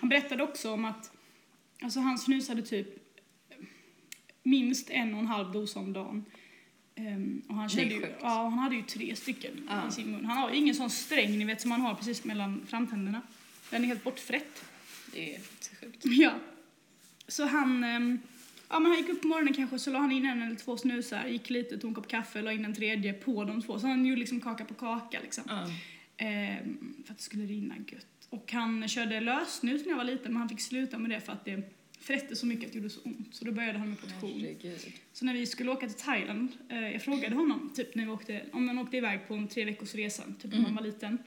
Han 0.00 0.08
berättade 0.08 0.42
också 0.42 0.70
om 0.72 0.84
att, 0.84 1.10
alltså 1.82 2.00
han 2.00 2.18
snusade 2.18 2.62
typ 2.62 2.88
minst 4.42 4.90
en 4.90 5.14
och 5.14 5.20
en 5.20 5.26
halv 5.26 5.52
dosa 5.52 5.78
om 5.80 5.92
dagen. 5.92 6.24
Ehm, 6.98 7.42
och 7.48 7.54
han, 7.54 7.68
körde 7.68 7.94
ju, 7.94 8.06
ja, 8.20 8.48
han 8.48 8.58
hade 8.58 8.76
ju 8.76 8.82
tre 8.82 9.16
stycken 9.16 9.50
Ja. 9.68 9.88
i 9.88 9.92
sin 9.92 10.10
mun. 10.10 10.24
Han 10.24 10.36
har 10.38 10.50
ju 10.50 10.56
ingen 10.56 10.74
sån 10.74 10.90
sträng 10.90 11.38
ni 11.38 11.44
vet 11.44 11.60
som 11.60 11.68
man 11.68 11.80
har 11.80 11.94
precis 11.94 12.24
mellan 12.24 12.66
framtänderna. 12.68 13.22
Den 13.70 13.82
är 13.82 13.86
helt 13.88 14.04
bortfrätt. 14.04 14.64
Det 15.12 15.34
är 15.34 15.40
sjukt. 15.80 16.02
Ja. 16.04 16.32
Så 17.28 17.44
han, 17.46 17.84
ehm, 17.84 18.18
ja, 18.68 18.78
men 18.78 18.92
han 18.92 19.00
gick 19.00 19.08
upp 19.10 19.22
på 19.22 19.28
morgonen 19.28 19.54
kanske 19.54 19.78
så 19.78 19.90
la 19.90 19.98
han 19.98 20.12
in 20.12 20.26
en 20.26 20.42
eller 20.42 20.56
två 20.56 20.76
snusar, 20.76 21.26
gick 21.26 21.50
lite, 21.50 21.78
tog 21.78 21.88
en 21.90 21.94
kopp 21.94 22.08
kaffe, 22.08 22.42
la 22.42 22.52
in 22.52 22.64
en 22.64 22.74
tredje 22.74 23.12
på 23.12 23.44
de 23.44 23.62
två. 23.62 23.78
Så 23.78 23.86
han 23.86 24.06
gjorde 24.06 24.18
liksom 24.20 24.40
kaka 24.40 24.64
på 24.64 24.74
kaka 24.74 25.18
liksom. 25.22 25.44
Ja. 25.48 25.70
Ehm, 26.16 26.94
för 27.06 27.12
att 27.12 27.18
det 27.18 27.24
skulle 27.24 27.44
rinna 27.46 27.74
gött. 27.76 28.06
Och 28.30 28.52
han 28.52 28.88
körde 28.88 29.20
lössnus 29.20 29.82
när 29.84 29.90
jag 29.90 29.96
var 29.96 30.04
liten 30.04 30.32
men 30.32 30.36
han 30.40 30.48
fick 30.48 30.60
sluta 30.60 30.98
med 30.98 31.10
det 31.10 31.20
för 31.20 31.32
att 31.32 31.44
det 31.44 31.62
frätte 32.06 32.36
så 32.36 32.46
mycket 32.46 32.66
att 32.66 32.72
det 32.72 32.78
gjorde 32.78 32.90
så 32.90 33.00
ont. 33.00 33.34
Så 33.34 33.44
då 33.44 33.52
började 33.52 33.78
han 33.78 33.88
med 33.88 34.00
portion. 34.00 34.40
Herregud. 34.40 34.92
Så 35.12 35.24
när 35.24 35.34
vi 35.34 35.46
skulle 35.46 35.70
åka 35.70 35.88
till 35.88 35.96
Thailand, 35.96 36.48
eh, 36.68 36.92
jag 36.92 37.02
frågade 37.02 37.34
honom 37.34 37.72
typ 37.74 37.94
när 37.94 38.04
vi 38.04 38.10
åkte, 38.10 38.44
om 38.52 38.66
man 38.66 38.78
åkte 38.78 38.96
iväg 38.96 39.28
på 39.28 39.34
en 39.34 39.48
tre 39.48 39.64
veckors 39.64 39.94
resa, 39.94 40.22
typ 40.42 40.52
när 40.52 40.60
man 40.60 40.74
var 40.74 40.82
liten. 40.82 41.18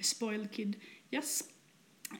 Spoiled 0.00 0.52
kid. 0.52 0.76
Yes. 1.10 1.44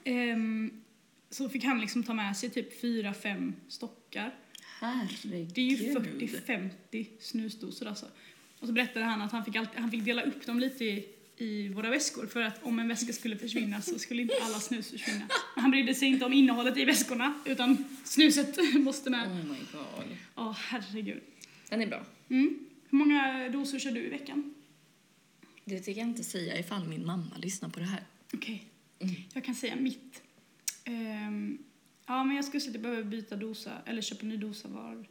Ehm, 0.03 0.83
så 1.29 1.49
fick 1.49 1.63
han 1.63 1.81
liksom 1.81 2.03
ta 2.03 2.13
med 2.13 2.37
sig 2.37 2.49
typ 2.49 2.81
fyra, 2.81 3.13
fem 3.13 3.55
stockar. 3.67 4.35
Herregud. 4.79 5.51
Det 5.55 5.61
är 5.61 5.65
ju 5.65 5.93
40-50 5.93 7.07
snusdosor 7.19 7.87
alltså. 7.87 8.05
Och 8.59 8.67
så 8.67 8.73
berättade 8.73 9.05
han 9.05 9.21
att 9.21 9.31
han 9.31 9.45
fick, 9.45 9.55
alltid, 9.55 9.79
han 9.79 9.91
fick 9.91 10.05
dela 10.05 10.21
upp 10.21 10.45
dem 10.45 10.59
lite 10.59 10.85
i, 10.85 11.07
i 11.41 11.69
våra 11.69 11.89
väskor 11.89 12.27
för 12.27 12.41
att 12.41 12.63
om 12.63 12.79
en 12.79 12.87
väska 12.87 13.13
skulle 13.13 13.37
försvinna 13.37 13.81
så 13.81 13.99
skulle 13.99 14.21
inte 14.21 14.33
alla 14.41 14.59
snus 14.59 14.89
försvinna. 14.91 15.27
Han 15.55 15.71
brydde 15.71 15.95
sig 15.95 16.07
inte 16.07 16.25
om 16.25 16.33
innehållet 16.33 16.77
i 16.77 16.85
väskorna 16.85 17.33
utan 17.45 17.85
snuset 18.03 18.57
måste 18.79 19.09
med. 19.09 19.27
Oh 19.27 19.35
my 19.35 19.57
god. 19.71 20.17
Åh 20.35 20.51
herregud. 20.57 21.21
Den 21.69 21.81
är 21.81 21.87
bra. 21.87 22.05
Mm. 22.29 22.59
Hur 22.89 22.97
många 22.97 23.49
dosor 23.49 23.79
kör 23.79 23.91
du 23.91 23.99
i 24.01 24.09
veckan? 24.09 24.53
Det 25.65 25.79
tänker 25.79 26.01
jag 26.01 26.09
inte 26.09 26.23
säga 26.23 26.59
ifall 26.59 26.87
min 26.87 27.05
mamma 27.05 27.37
lyssnar 27.37 27.69
på 27.69 27.79
det 27.79 27.85
här. 27.85 28.03
Okej, 28.33 28.65
Mm. 28.99 29.15
jag 29.33 29.43
kan 29.45 29.55
säga 29.55 29.75
mitt. 29.75 30.21
Ehm, 30.85 31.57
ja, 32.07 32.23
men 32.23 32.35
jag 32.35 32.45
skulle 32.45 32.61
säga 32.61 32.69
att 32.69 32.75
jag 32.75 32.81
behöver 32.83 33.03
byta 33.03 33.35
dosa, 33.35 33.71
eller 33.85 34.01
köpa 34.01 34.21
en 34.21 34.29
ny 34.29 34.37
dosa 34.37 34.67
var... 34.67 35.05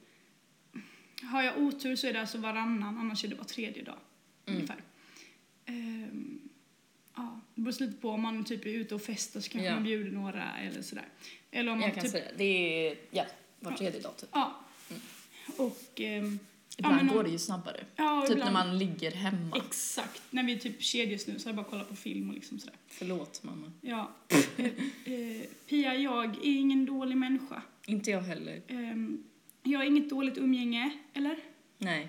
Har 1.22 1.42
jag 1.42 1.58
otur 1.58 1.96
så 1.96 2.06
är 2.06 2.12
det 2.12 2.20
alltså 2.20 2.38
varannan, 2.38 2.98
annars 2.98 3.24
är 3.24 3.28
det 3.28 3.34
var 3.34 3.44
tredje 3.44 3.82
dag. 3.84 3.98
Mm. 4.46 4.56
Ungefär. 4.56 4.82
Ja, 7.58 7.64
det 7.64 7.78
beror 7.78 7.86
lite 7.86 8.00
på 8.00 8.10
om 8.10 8.22
man 8.22 8.44
typ 8.44 8.64
är 8.66 8.70
ute 8.70 8.94
och 8.94 9.02
festar 9.02 9.40
så 9.40 9.50
kanske 9.50 9.68
Ja. 9.68 9.74
man 9.74 9.84
bjuder 9.84 10.10
några 10.10 10.56
eller 10.58 10.82
sådär. 10.82 11.08
Eller 11.50 11.72
om 11.72 11.78
man 11.78 11.86
Jag 11.88 11.94
kan 11.94 12.02
typ... 12.04 12.12
säga, 12.12 12.30
det 12.36 12.44
är 12.88 12.96
ja, 13.10 13.24
var 13.60 13.72
tredje 13.72 14.00
dag 14.00 14.16
typ. 14.16 14.28
Ja. 14.32 14.60
Och... 15.56 16.00
ehm, 16.00 16.38
Ibland 16.78 16.96
men 16.96 17.08
om- 17.08 17.14
går 17.16 17.24
det 17.24 17.30
ju 17.30 17.38
snabbare. 17.38 17.84
ja, 17.96 18.22
Typ 18.26 18.32
ibland- 18.36 18.52
när 18.54 18.64
man 18.64 18.78
ligger 18.78 19.10
hemma. 19.10 19.56
Exakt. 19.66 20.22
När 20.30 20.42
vi 20.42 20.58
typ 20.58 20.82
kedjesnusar, 20.82 21.52
bara 21.52 21.64
kollar 21.66 21.84
på 21.84 21.96
film 21.96 22.28
och 22.28 22.34
liksom 22.34 22.58
sådär. 22.58 22.76
Förlåt 22.88 23.42
mamma. 23.42 23.72
Ja. 23.80 24.10
Eh, 24.28 24.64
eh, 24.64 25.42
Pia, 25.68 25.94
jag 25.94 26.24
är 26.24 26.38
ingen 26.58 26.86
dålig 26.86 27.16
människa. 27.16 27.62
Inte 27.86 28.10
jag 28.10 28.20
heller. 28.20 28.60
Ehm, 28.68 29.24
jag 29.62 29.78
har 29.78 29.84
inget 29.84 30.10
dåligt 30.10 30.38
umgänge, 30.38 30.90
eller? 31.14 31.36
Nej. 31.78 32.08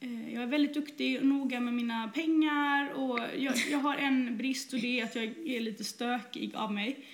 Eh, 0.00 0.34
jag 0.34 0.42
är 0.42 0.46
väldigt 0.46 0.74
duktig 0.74 1.18
och 1.18 1.26
noga 1.26 1.60
med 1.60 1.74
mina 1.74 2.08
pengar 2.14 2.92
och 2.92 3.18
jag, 3.36 3.54
jag 3.70 3.78
har 3.78 3.94
en 3.94 4.36
brist 4.36 4.72
och 4.72 4.80
det 4.80 5.00
är 5.00 5.04
att 5.04 5.14
jag 5.14 5.24
är 5.24 5.60
lite 5.60 5.84
stökig 5.84 6.54
av 6.54 6.72
mig. 6.72 7.06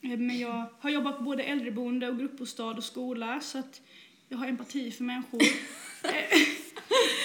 Eh, 0.00 0.18
men 0.18 0.38
jag 0.38 0.66
har 0.80 0.90
jobbat 0.90 1.18
på 1.18 1.22
både 1.22 1.42
äldreboende 1.42 2.08
och 2.08 2.18
gruppbostad 2.18 2.70
och 2.70 2.84
skola 2.84 3.40
så 3.40 3.58
att 3.58 3.80
jag 4.28 4.38
har 4.38 4.46
empati 4.46 4.90
för 4.90 5.04
människor. 5.04 5.40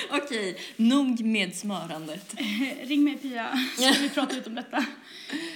Okej, 0.11 0.57
nog 0.75 1.21
med 1.21 1.55
smörandet. 1.55 2.39
Eh, 2.39 2.87
Ring 2.87 3.03
mig 3.03 3.17
Pia 3.17 3.59
så 3.77 4.01
vi 4.01 4.09
prata 4.09 4.35
lite 4.35 4.49
om 4.49 4.55
detta. 4.55 4.85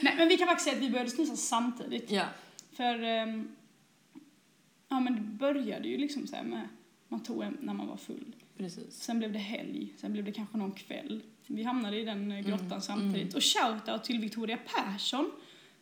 Nej, 0.01 0.13
men 0.17 0.27
vi 0.27 0.37
kan 0.37 0.47
faktiskt 0.47 0.69
säga 0.69 0.77
att 0.77 0.83
vi 0.83 0.89
började 0.89 1.09
snusa 1.09 1.35
samtidigt. 1.35 2.11
Ja. 2.11 2.25
För 2.73 3.03
ehm, 3.03 3.55
ja, 4.89 4.99
men 4.99 5.15
det 5.15 5.21
började 5.21 5.87
ju 5.87 5.97
liksom 5.97 6.27
så 6.27 6.35
med 6.43 6.67
man 7.07 7.23
tog 7.23 7.43
en 7.43 7.57
när 7.61 7.73
man 7.73 7.87
var 7.87 7.97
full. 7.97 8.35
Precis. 8.61 9.01
Sen 9.01 9.19
blev 9.19 9.31
det 9.33 9.39
helg, 9.39 9.93
sen 9.97 10.11
blev 10.13 10.25
det 10.25 10.31
kanske 10.31 10.57
någon 10.57 10.71
kväll. 10.71 11.21
Vi 11.47 11.63
hamnade 11.63 11.97
i 11.99 12.05
den 12.05 12.31
eh, 12.31 12.39
grottan 12.39 12.67
Mm, 12.67 12.81
samtidigt. 12.81 13.33
Och 13.35 13.43
shoutout 13.43 14.03
till 14.03 14.19
Victoria 14.19 14.57
Persson 14.57 15.31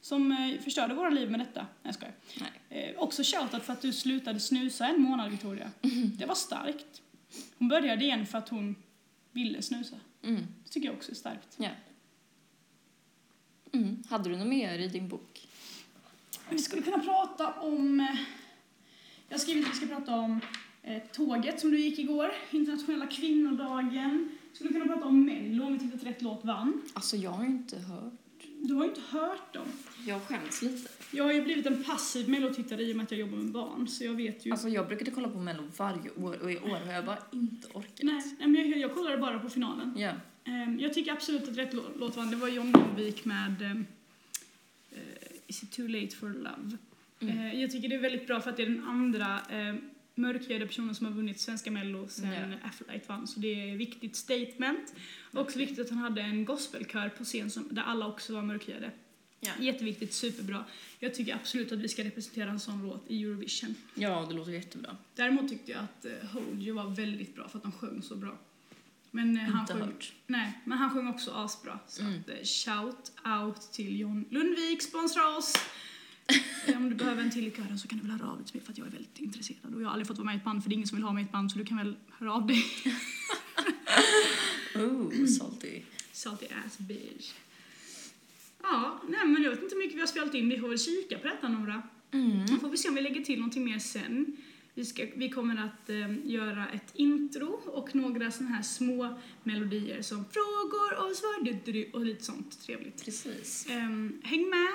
som 0.02 0.32
eh, 0.32 0.62
förstörde 0.62 0.94
våra 0.94 1.10
liv 1.10 1.32
med 1.32 1.40
detta. 1.40 1.62
Nej, 1.62 1.68
jag 1.84 1.94
skojar. 1.96 2.14
Nej. 2.40 2.52
Eh, 2.90 3.00
också 3.00 3.24
shoutout 3.24 3.64
för 3.64 3.74
att 3.74 3.82
du 3.82 3.94
slutade 3.94 4.40
snusa 4.40 4.88
en 4.88 5.02
månad, 5.02 5.32
Victoria. 5.32 5.72
Mm. 5.82 6.12
Det 6.18 6.26
var 6.26 6.36
starkt. 6.36 7.02
Hon 7.58 7.68
började 7.68 8.04
igen 8.04 8.26
för 8.26 8.38
att 8.38 8.50
hon 8.50 8.76
ville 9.32 9.62
snusa. 9.62 9.96
Mm. 10.24 10.48
Det 10.64 10.70
tycker 10.70 10.88
jag 10.88 10.96
också 10.96 11.12
är 11.12 11.16
starkt. 11.16 11.56
Ja. 11.58 11.70
Mm. 13.72 14.04
Hade 14.10 14.30
du 14.30 14.38
något 14.38 14.48
mer 14.48 14.80
i 14.80 14.88
din 14.88 15.08
bok? 15.08 15.48
Vi 16.50 16.60
skulle 16.60 16.82
kunna 16.82 17.00
prata 17.00 17.54
om... 17.54 18.00
eh, 18.00 18.16
Jag 19.28 19.34
har 19.36 19.40
skrivit 19.40 19.66
att 19.68 19.74
vi 19.74 19.78
ska 19.78 19.88
prata 19.88 20.16
om 20.16 20.40
tåget 21.14 21.60
som 21.60 21.72
du 21.72 21.80
gick 21.80 22.00
igår, 22.00 22.32
internationella 22.52 23.08
kvinnodagen. 23.08 24.30
Vi 24.52 24.56
skulle 24.56 24.74
kunna 24.74 24.86
prata 24.94 25.06
om 25.06 25.26
Mello, 25.26 25.66
om 25.66 25.74
vi 25.74 25.80
tyckte 25.80 25.96
att 25.98 26.04
rätt 26.04 26.22
låt 26.22 26.46
vann. 26.46 26.82
Alltså 26.94 27.18
jag 27.18 27.30
har 27.32 27.46
inte 27.46 27.80
hört. 27.80 28.14
Du 28.62 28.74
har 28.74 28.84
ju 28.84 28.90
inte 28.90 29.02
hört 29.10 29.54
dem. 29.54 29.68
Jag 30.08 30.22
skäms 30.22 30.62
lite. 30.62 30.90
Jag 31.12 31.24
har 31.24 31.34
ju 31.34 31.42
blivit 31.42 31.66
en 31.66 31.84
passiv 31.84 32.30
mellotittare 32.30 32.84
i 32.84 32.92
och 32.94 32.98
med 32.98 33.04
att 33.04 33.12
jag 33.12 33.20
jobbar 33.20 33.38
med 33.38 33.52
barn, 33.52 33.88
så 33.88 34.04
jag 34.04 34.14
vet 34.14 34.46
ju... 34.46 34.52
Alltså 34.52 34.70
jag 34.70 34.88
brukade 34.88 35.12
kolla 35.12 35.30
på 35.30 35.40
Mello 35.40 35.64
varje 35.78 36.10
år 36.12 36.42
och 36.44 36.52
i 36.52 36.58
år 36.58 36.86
har 36.86 36.94
jag 36.94 37.06
bara 37.06 37.18
inte 37.32 37.68
orkat. 37.74 38.00
nej, 38.04 38.22
nej, 38.40 38.48
men 38.48 38.70
jag, 38.70 38.80
jag 38.80 38.96
kollade 38.96 39.18
bara 39.18 39.40
på 39.40 39.50
finalen. 39.50 39.94
Ja. 39.98 40.12
Ehm, 40.44 40.80
jag 40.80 40.94
tycker 40.94 41.12
absolut 41.12 41.48
att 41.50 41.58
rätt 41.58 41.74
lå- 41.74 41.92
låt 42.00 42.18
vann. 42.18 42.30
Det 42.30 42.36
var 42.36 42.48
John 42.48 42.72
Lundvik 42.72 43.26
med 43.26 43.62
ehm, 43.62 43.86
Is 45.48 45.64
it 45.64 45.72
too 45.72 45.88
late 45.88 46.16
for 46.16 46.30
love? 46.30 46.78
Mm. 47.20 47.38
Eh, 47.40 47.62
jag 47.62 47.72
tycker 47.72 47.90
det 47.90 47.96
är 47.96 48.00
väldigt 48.00 48.28
bra 48.28 48.42
för 48.42 48.50
att 48.50 48.58
det 48.58 48.64
är 48.64 48.68
den 48.70 48.84
andra 48.88 49.40
eh, 49.50 49.76
mörkhyade 50.20 50.68
personen 50.68 50.96
som 50.96 51.06
har 51.06 51.14
vunnit 51.14 51.40
svenska 51.40 51.72
mello 51.72 52.08
sen 52.10 52.32
Ja. 52.32 52.68
Afrolight 52.68 53.10
vann. 53.10 53.28
Så 53.28 53.40
det 53.40 53.48
är 53.48 53.74
ett 53.74 53.80
viktigt 53.80 54.16
statement. 54.16 54.94
Också 55.34 55.60
viktigt 55.60 55.80
att 55.80 55.90
han 55.90 55.98
hade 56.00 56.22
en 56.22 56.46
gospelkör 56.46 57.10
på 57.10 57.24
scen 57.24 57.52
som, 57.52 57.68
där 57.72 57.82
alla 57.84 58.08
också 58.08 58.34
var 58.34 58.42
mörkhyade. 58.42 58.92
Ja. 59.42 59.52
Jätteviktigt, 59.60 60.14
superbra. 60.14 60.66
Jag 61.00 61.14
tycker 61.16 61.36
absolut 61.36 61.72
att 61.72 61.80
vi 61.80 61.88
ska 61.90 62.04
representera 62.04 62.50
en 62.50 62.60
sån 62.60 62.88
låt 62.88 63.04
i 63.08 63.24
Eurovision. 63.24 63.76
ja, 63.96 64.26
det 64.30 64.36
låter 64.36 64.52
jättebra. 64.52 64.98
Däremot 65.16 65.50
tyckte 65.50 65.72
jag 65.72 65.82
att 65.82 66.06
uh, 66.06 66.30
Hold 66.30 66.64
You 66.64 66.76
var 66.76 66.90
väldigt 66.96 67.36
bra 67.36 67.50
för 67.50 67.58
att 67.58 67.64
de 67.64 67.72
sjöng 67.72 68.02
så 68.04 68.16
bra. 68.16 68.38
Men, 69.12 69.38
eh, 69.38 69.44
han 69.44 69.68
sjöng, 69.68 69.82
hört. 69.82 70.14
nej, 70.28 70.60
men 70.66 70.78
han 70.78 70.90
sjöng 70.90 71.08
också 71.08 71.32
asbra. 71.32 71.80
Så 71.88 72.02
Mm. 72.02 72.20
att, 72.20 72.30
eh, 72.30 72.36
shout 72.44 73.12
out 73.44 73.62
till 73.72 74.00
John 74.00 74.26
Lundvik, 74.30 74.82
sponsra 74.82 75.38
oss! 75.38 75.54
Eh, 76.68 76.78
Om 76.78 76.90
du 76.90 76.96
behöver 76.96 77.24
en 77.24 77.32
till 77.32 77.48
i 77.48 77.52
kören 77.52 77.80
så 77.80 77.88
kan 77.88 78.00
du 78.00 78.08
väl 78.08 78.12
höra 78.20 78.30
av 78.32 78.38
dig 78.38 78.46
till 78.46 78.56
mig 78.56 78.64
för 78.66 78.72
att 78.72 78.78
jag 78.78 78.88
är 78.88 78.92
väldigt 78.92 79.20
intresserad. 79.20 79.76
Och 79.76 79.82
jag 79.82 79.86
har 79.88 79.92
aldrig 79.94 80.08
fått 80.08 80.18
vara 80.18 80.26
med 80.26 80.36
i 80.36 80.38
ett 80.38 80.44
band 80.44 80.64
för 80.64 80.70
det 80.70 80.74
är 80.74 80.76
ingen 80.76 80.88
som 80.88 80.96
vill 80.96 81.04
ha 81.06 81.14
mig 81.14 81.24
i 81.24 81.26
ett 81.26 81.32
band 81.32 81.52
så 81.52 81.58
du 81.58 81.66
kan 81.66 81.78
väl 81.78 81.96
höra 82.20 82.34
av 82.34 82.48
dig. 82.48 82.64
Oh, 84.76 85.26
salty. 85.26 85.82
Salty 86.12 86.46
ass 86.66 86.78
bitch. 86.78 87.32
Ja, 88.62 89.02
nej 89.10 89.26
men 89.28 89.44
jag 89.44 89.50
vet 89.52 89.62
inte 89.64 89.76
hur 89.76 89.82
mycket 89.84 89.96
vi 89.96 90.00
har 90.00 90.08
spelat 90.08 90.34
in. 90.34 90.50
Vi 90.50 90.60
får 90.60 90.68
väl 90.70 90.80
kika 90.80 91.18
på 91.18 91.28
detta 91.28 91.48
Nora. 91.48 91.82
Mm. 92.12 92.46
Då 92.46 92.56
får 92.58 92.70
vi 92.70 92.78
se 92.78 92.90
om 92.90 92.96
vi 92.96 93.02
lägger 93.02 93.22
till 93.22 93.40
någonting 93.40 93.66
mer 93.66 93.80
sen. 93.80 94.38
Vi, 94.80 94.86
ska, 94.86 95.06
vi 95.16 95.30
kommer 95.30 95.64
att 95.66 95.90
eh, 95.90 96.32
göra 96.32 96.68
ett 96.70 96.92
intro 96.94 97.62
och 97.66 97.96
några 97.96 98.32
såna 98.32 98.50
här 98.50 98.62
små 98.62 99.20
melodier 99.44 100.02
som 100.02 100.26
frågor 100.26 100.94
och 101.10 101.16
svar 101.16 101.44
du, 101.44 101.54
du, 101.66 101.72
du, 101.72 101.92
och 101.94 102.06
lite 102.06 102.24
sånt 102.24 102.62
trevligt. 102.66 103.06
Precis. 103.06 103.68
Ehm, 103.70 104.22
häng 104.24 104.50
med. 104.50 104.68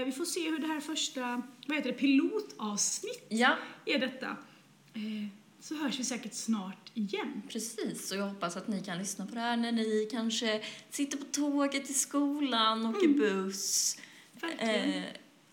Eh, 0.00 0.06
vi 0.06 0.12
får 0.12 0.24
se 0.24 0.50
hur 0.50 0.58
det 0.58 0.66
här 0.66 0.80
första, 0.80 1.42
vad 1.66 1.76
heter 1.76 1.92
det, 1.92 1.98
pilotavsnitt 1.98 3.26
Ja, 3.28 3.56
är 3.86 3.98
detta. 3.98 4.26
Eh, 4.94 5.28
så 5.60 5.74
hörs 5.74 5.98
vi 6.00 6.04
säkert 6.04 6.34
snart 6.34 6.90
igen. 6.94 7.42
precis. 7.48 8.12
Och 8.12 8.18
jag 8.18 8.28
hoppas 8.28 8.56
att 8.56 8.68
ni 8.68 8.82
kan 8.82 8.98
lyssna 8.98 9.26
på 9.26 9.34
det 9.34 9.40
här 9.40 9.56
när 9.56 9.72
ni 9.72 10.08
kanske 10.10 10.62
sitter 10.90 11.18
på 11.18 11.24
tåget 11.24 11.84
till 11.86 11.98
skolan, 12.00 12.86
åker 12.86 13.06
Mm. 13.06 13.18
buss. 13.18 13.98
Verkligen. 14.40 15.02
Eh, 15.02 15.04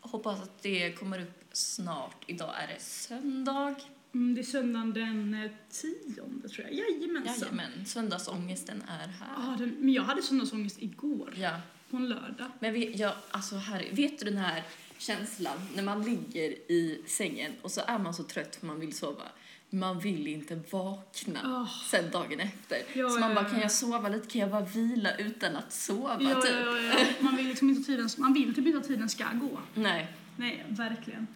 hoppas 0.02 0.42
att 0.42 0.62
det 0.64 0.92
kommer 0.92 1.22
upp 1.22 1.39
snart. 1.60 2.24
Idag 2.28 2.54
är 2.64 2.68
det 2.68 2.82
söndag. 2.82 3.76
Mm, 4.14 4.36
det 4.36 4.42
är 4.42 4.44
söndagen 4.46 4.94
den 4.94 5.34
eh, 5.44 5.52
tionde 5.70 6.50
tror 6.50 6.68
jag. 6.68 6.74
Jajamensan. 6.74 7.36
Jajamän, 7.42 7.86
söndagsångesten 7.86 8.84
är 8.88 9.08
här. 9.08 9.54
Ah, 9.54 9.58
den, 9.58 9.76
men 9.80 9.94
jag 9.94 10.04
hade 10.04 10.22
söndagsångest 10.22 10.82
igår, 10.82 11.34
Ja, 11.38 11.52
på 11.90 11.98
en 11.98 12.10
lördag. 12.10 12.48
men 12.60 12.74
vi, 12.74 12.96
ja, 12.96 13.16
alltså 13.32 13.56
här, 13.56 13.88
vet 13.92 14.20
du 14.20 14.26
den 14.26 14.38
här 14.38 14.64
känslan 14.98 15.58
när 15.76 15.84
man 15.84 16.04
ligger 16.04 16.50
i 16.72 17.02
sängen 17.08 17.52
och 17.62 17.72
så 17.72 17.82
är 17.88 17.98
man 18.00 18.14
så 18.14 18.24
trött 18.24 18.56
för 18.56 18.68
man 18.68 18.80
vill 18.80 18.94
sova. 18.98 19.24
Man 19.70 20.00
vill 20.00 20.28
inte 20.28 20.62
vakna 20.72 21.40
Ah. 21.44 21.68
sen 21.90 22.12
dagen 22.12 22.40
efter. 22.40 22.78
Ja, 22.94 23.10
så 23.10 23.20
man 23.20 23.30
ja, 23.30 23.36
bara, 23.36 23.46
ja. 23.46 23.50
kan 23.52 23.60
jag 23.60 23.72
sova 23.72 24.10
lite? 24.10 24.28
Kan 24.28 24.42
jag 24.42 24.50
bara 24.52 24.66
vila 24.66 25.16
utan 25.18 25.56
att 25.56 25.74
sova? 25.74 26.18
Ja, 26.22 26.42
typ. 26.42 26.52
ja, 26.66 26.78
ja, 26.78 26.94
ja. 27.00 27.06
Man 27.20 27.36
vill 27.38 27.48
liksom 27.48 27.70
inte 27.70 27.84
tiden, 27.84 28.10
man 28.18 28.34
vill 28.34 28.56
typ 28.56 28.66
inte 28.66 28.78
att 28.78 28.88
tiden 28.88 29.10
ska 29.10 29.24
gå. 29.34 29.60
Nej, 29.74 30.08
Nej, 30.38 30.66
verkligen. 30.70 31.28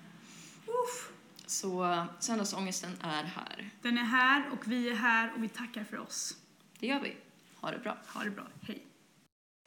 Uff. 0.84 1.12
så 1.46 2.06
söndagsångesten 2.20 2.92
är 3.02 3.24
här. 3.24 3.70
Den 3.82 3.98
är 3.98 4.04
här 4.04 4.44
och 4.52 4.68
vi 4.68 4.90
är 4.90 4.96
här 4.96 5.32
och 5.36 5.44
vi 5.44 5.50
tackar 5.50 5.84
för 5.84 6.00
oss. 6.00 6.38
Det 6.80 6.88
gör 6.88 7.00
vi. 7.00 7.16
Ha 7.62 7.72
det 7.72 7.80
bra. 7.80 7.98
Ha 8.14 8.24
det 8.24 8.30
bra. 8.32 8.44
Hej. 8.68 8.84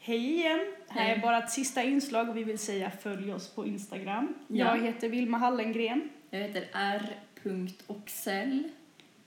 Hej 0.02 0.32
igen. 0.34 0.74
Här 0.88 1.02
Hej. 1.04 1.12
är 1.12 1.22
bara 1.22 1.38
ett 1.38 1.50
sista 1.50 1.82
inslag 1.82 2.28
och 2.28 2.36
vi 2.36 2.44
vill 2.44 2.58
säga 2.58 2.90
följ 2.90 3.32
oss 3.32 3.48
på 3.54 3.66
Instagram. 3.66 4.34
Ja. 4.48 4.76
Jag 4.76 4.84
heter 4.84 5.08
Vilma 5.08 5.38
Hallengren. 5.38 6.08
Jag 6.30 6.38
heter 6.40 6.68
R.Oxell. 6.72 8.70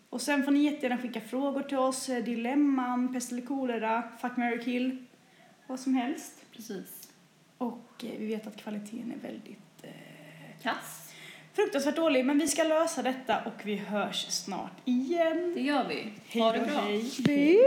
Och 0.10 0.22
sen 0.22 0.44
får 0.44 0.52
ni 0.52 0.64
jättegärna 0.64 0.98
skicka 1.02 1.22
frågor 1.22 1.62
till 1.62 1.78
oss, 1.78 2.10
eh, 2.10 2.24
dilemman, 2.24 3.14
pest 3.14 3.32
eller 3.32 3.42
kolera, 3.46 4.04
fuck, 4.22 4.38
marry, 4.38 4.64
kill, 4.64 5.06
vad 5.68 5.80
som 5.80 5.94
helst. 5.94 6.46
Precis. 6.52 7.10
Och 7.58 8.04
eh, 8.04 8.20
vi 8.20 8.28
vet 8.28 8.48
att 8.48 8.58
kvaliteten 8.58 9.12
är 9.12 9.18
väldigt 9.28 9.84
eh, 9.84 9.92
Kass. 10.62 11.09
Fruktansvärt 11.56 11.96
dålig, 11.96 12.26
men 12.26 12.40
vi 12.40 12.48
ska 12.48 12.64
lösa 12.64 13.02
detta 13.02 13.38
och 13.46 13.62
vi 13.64 13.76
hörs 13.76 14.26
snart 14.30 14.72
igen. 14.86 15.52
Det 15.56 15.62
gör 15.62 15.86
vi. 15.90 16.14
Hej 16.30 16.42
Ha 16.42 16.52
det 16.52 16.60
bra. 16.60 16.82
hej. 17.28 17.60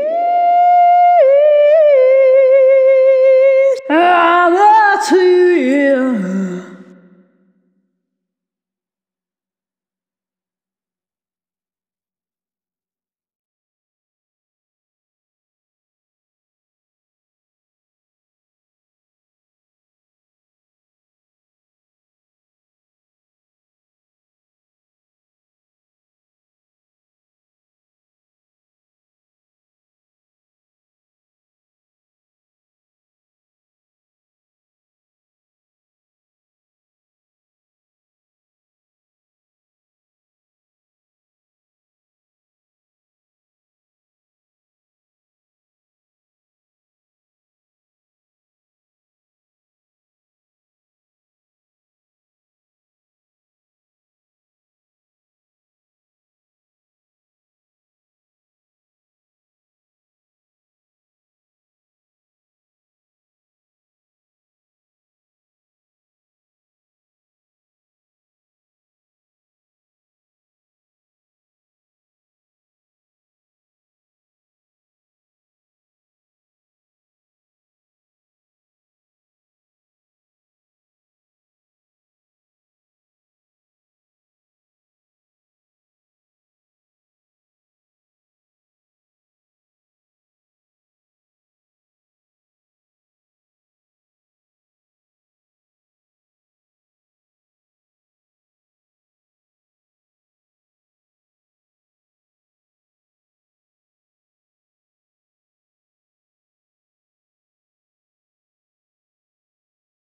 Alla 3.89 4.97
till 5.09 6.72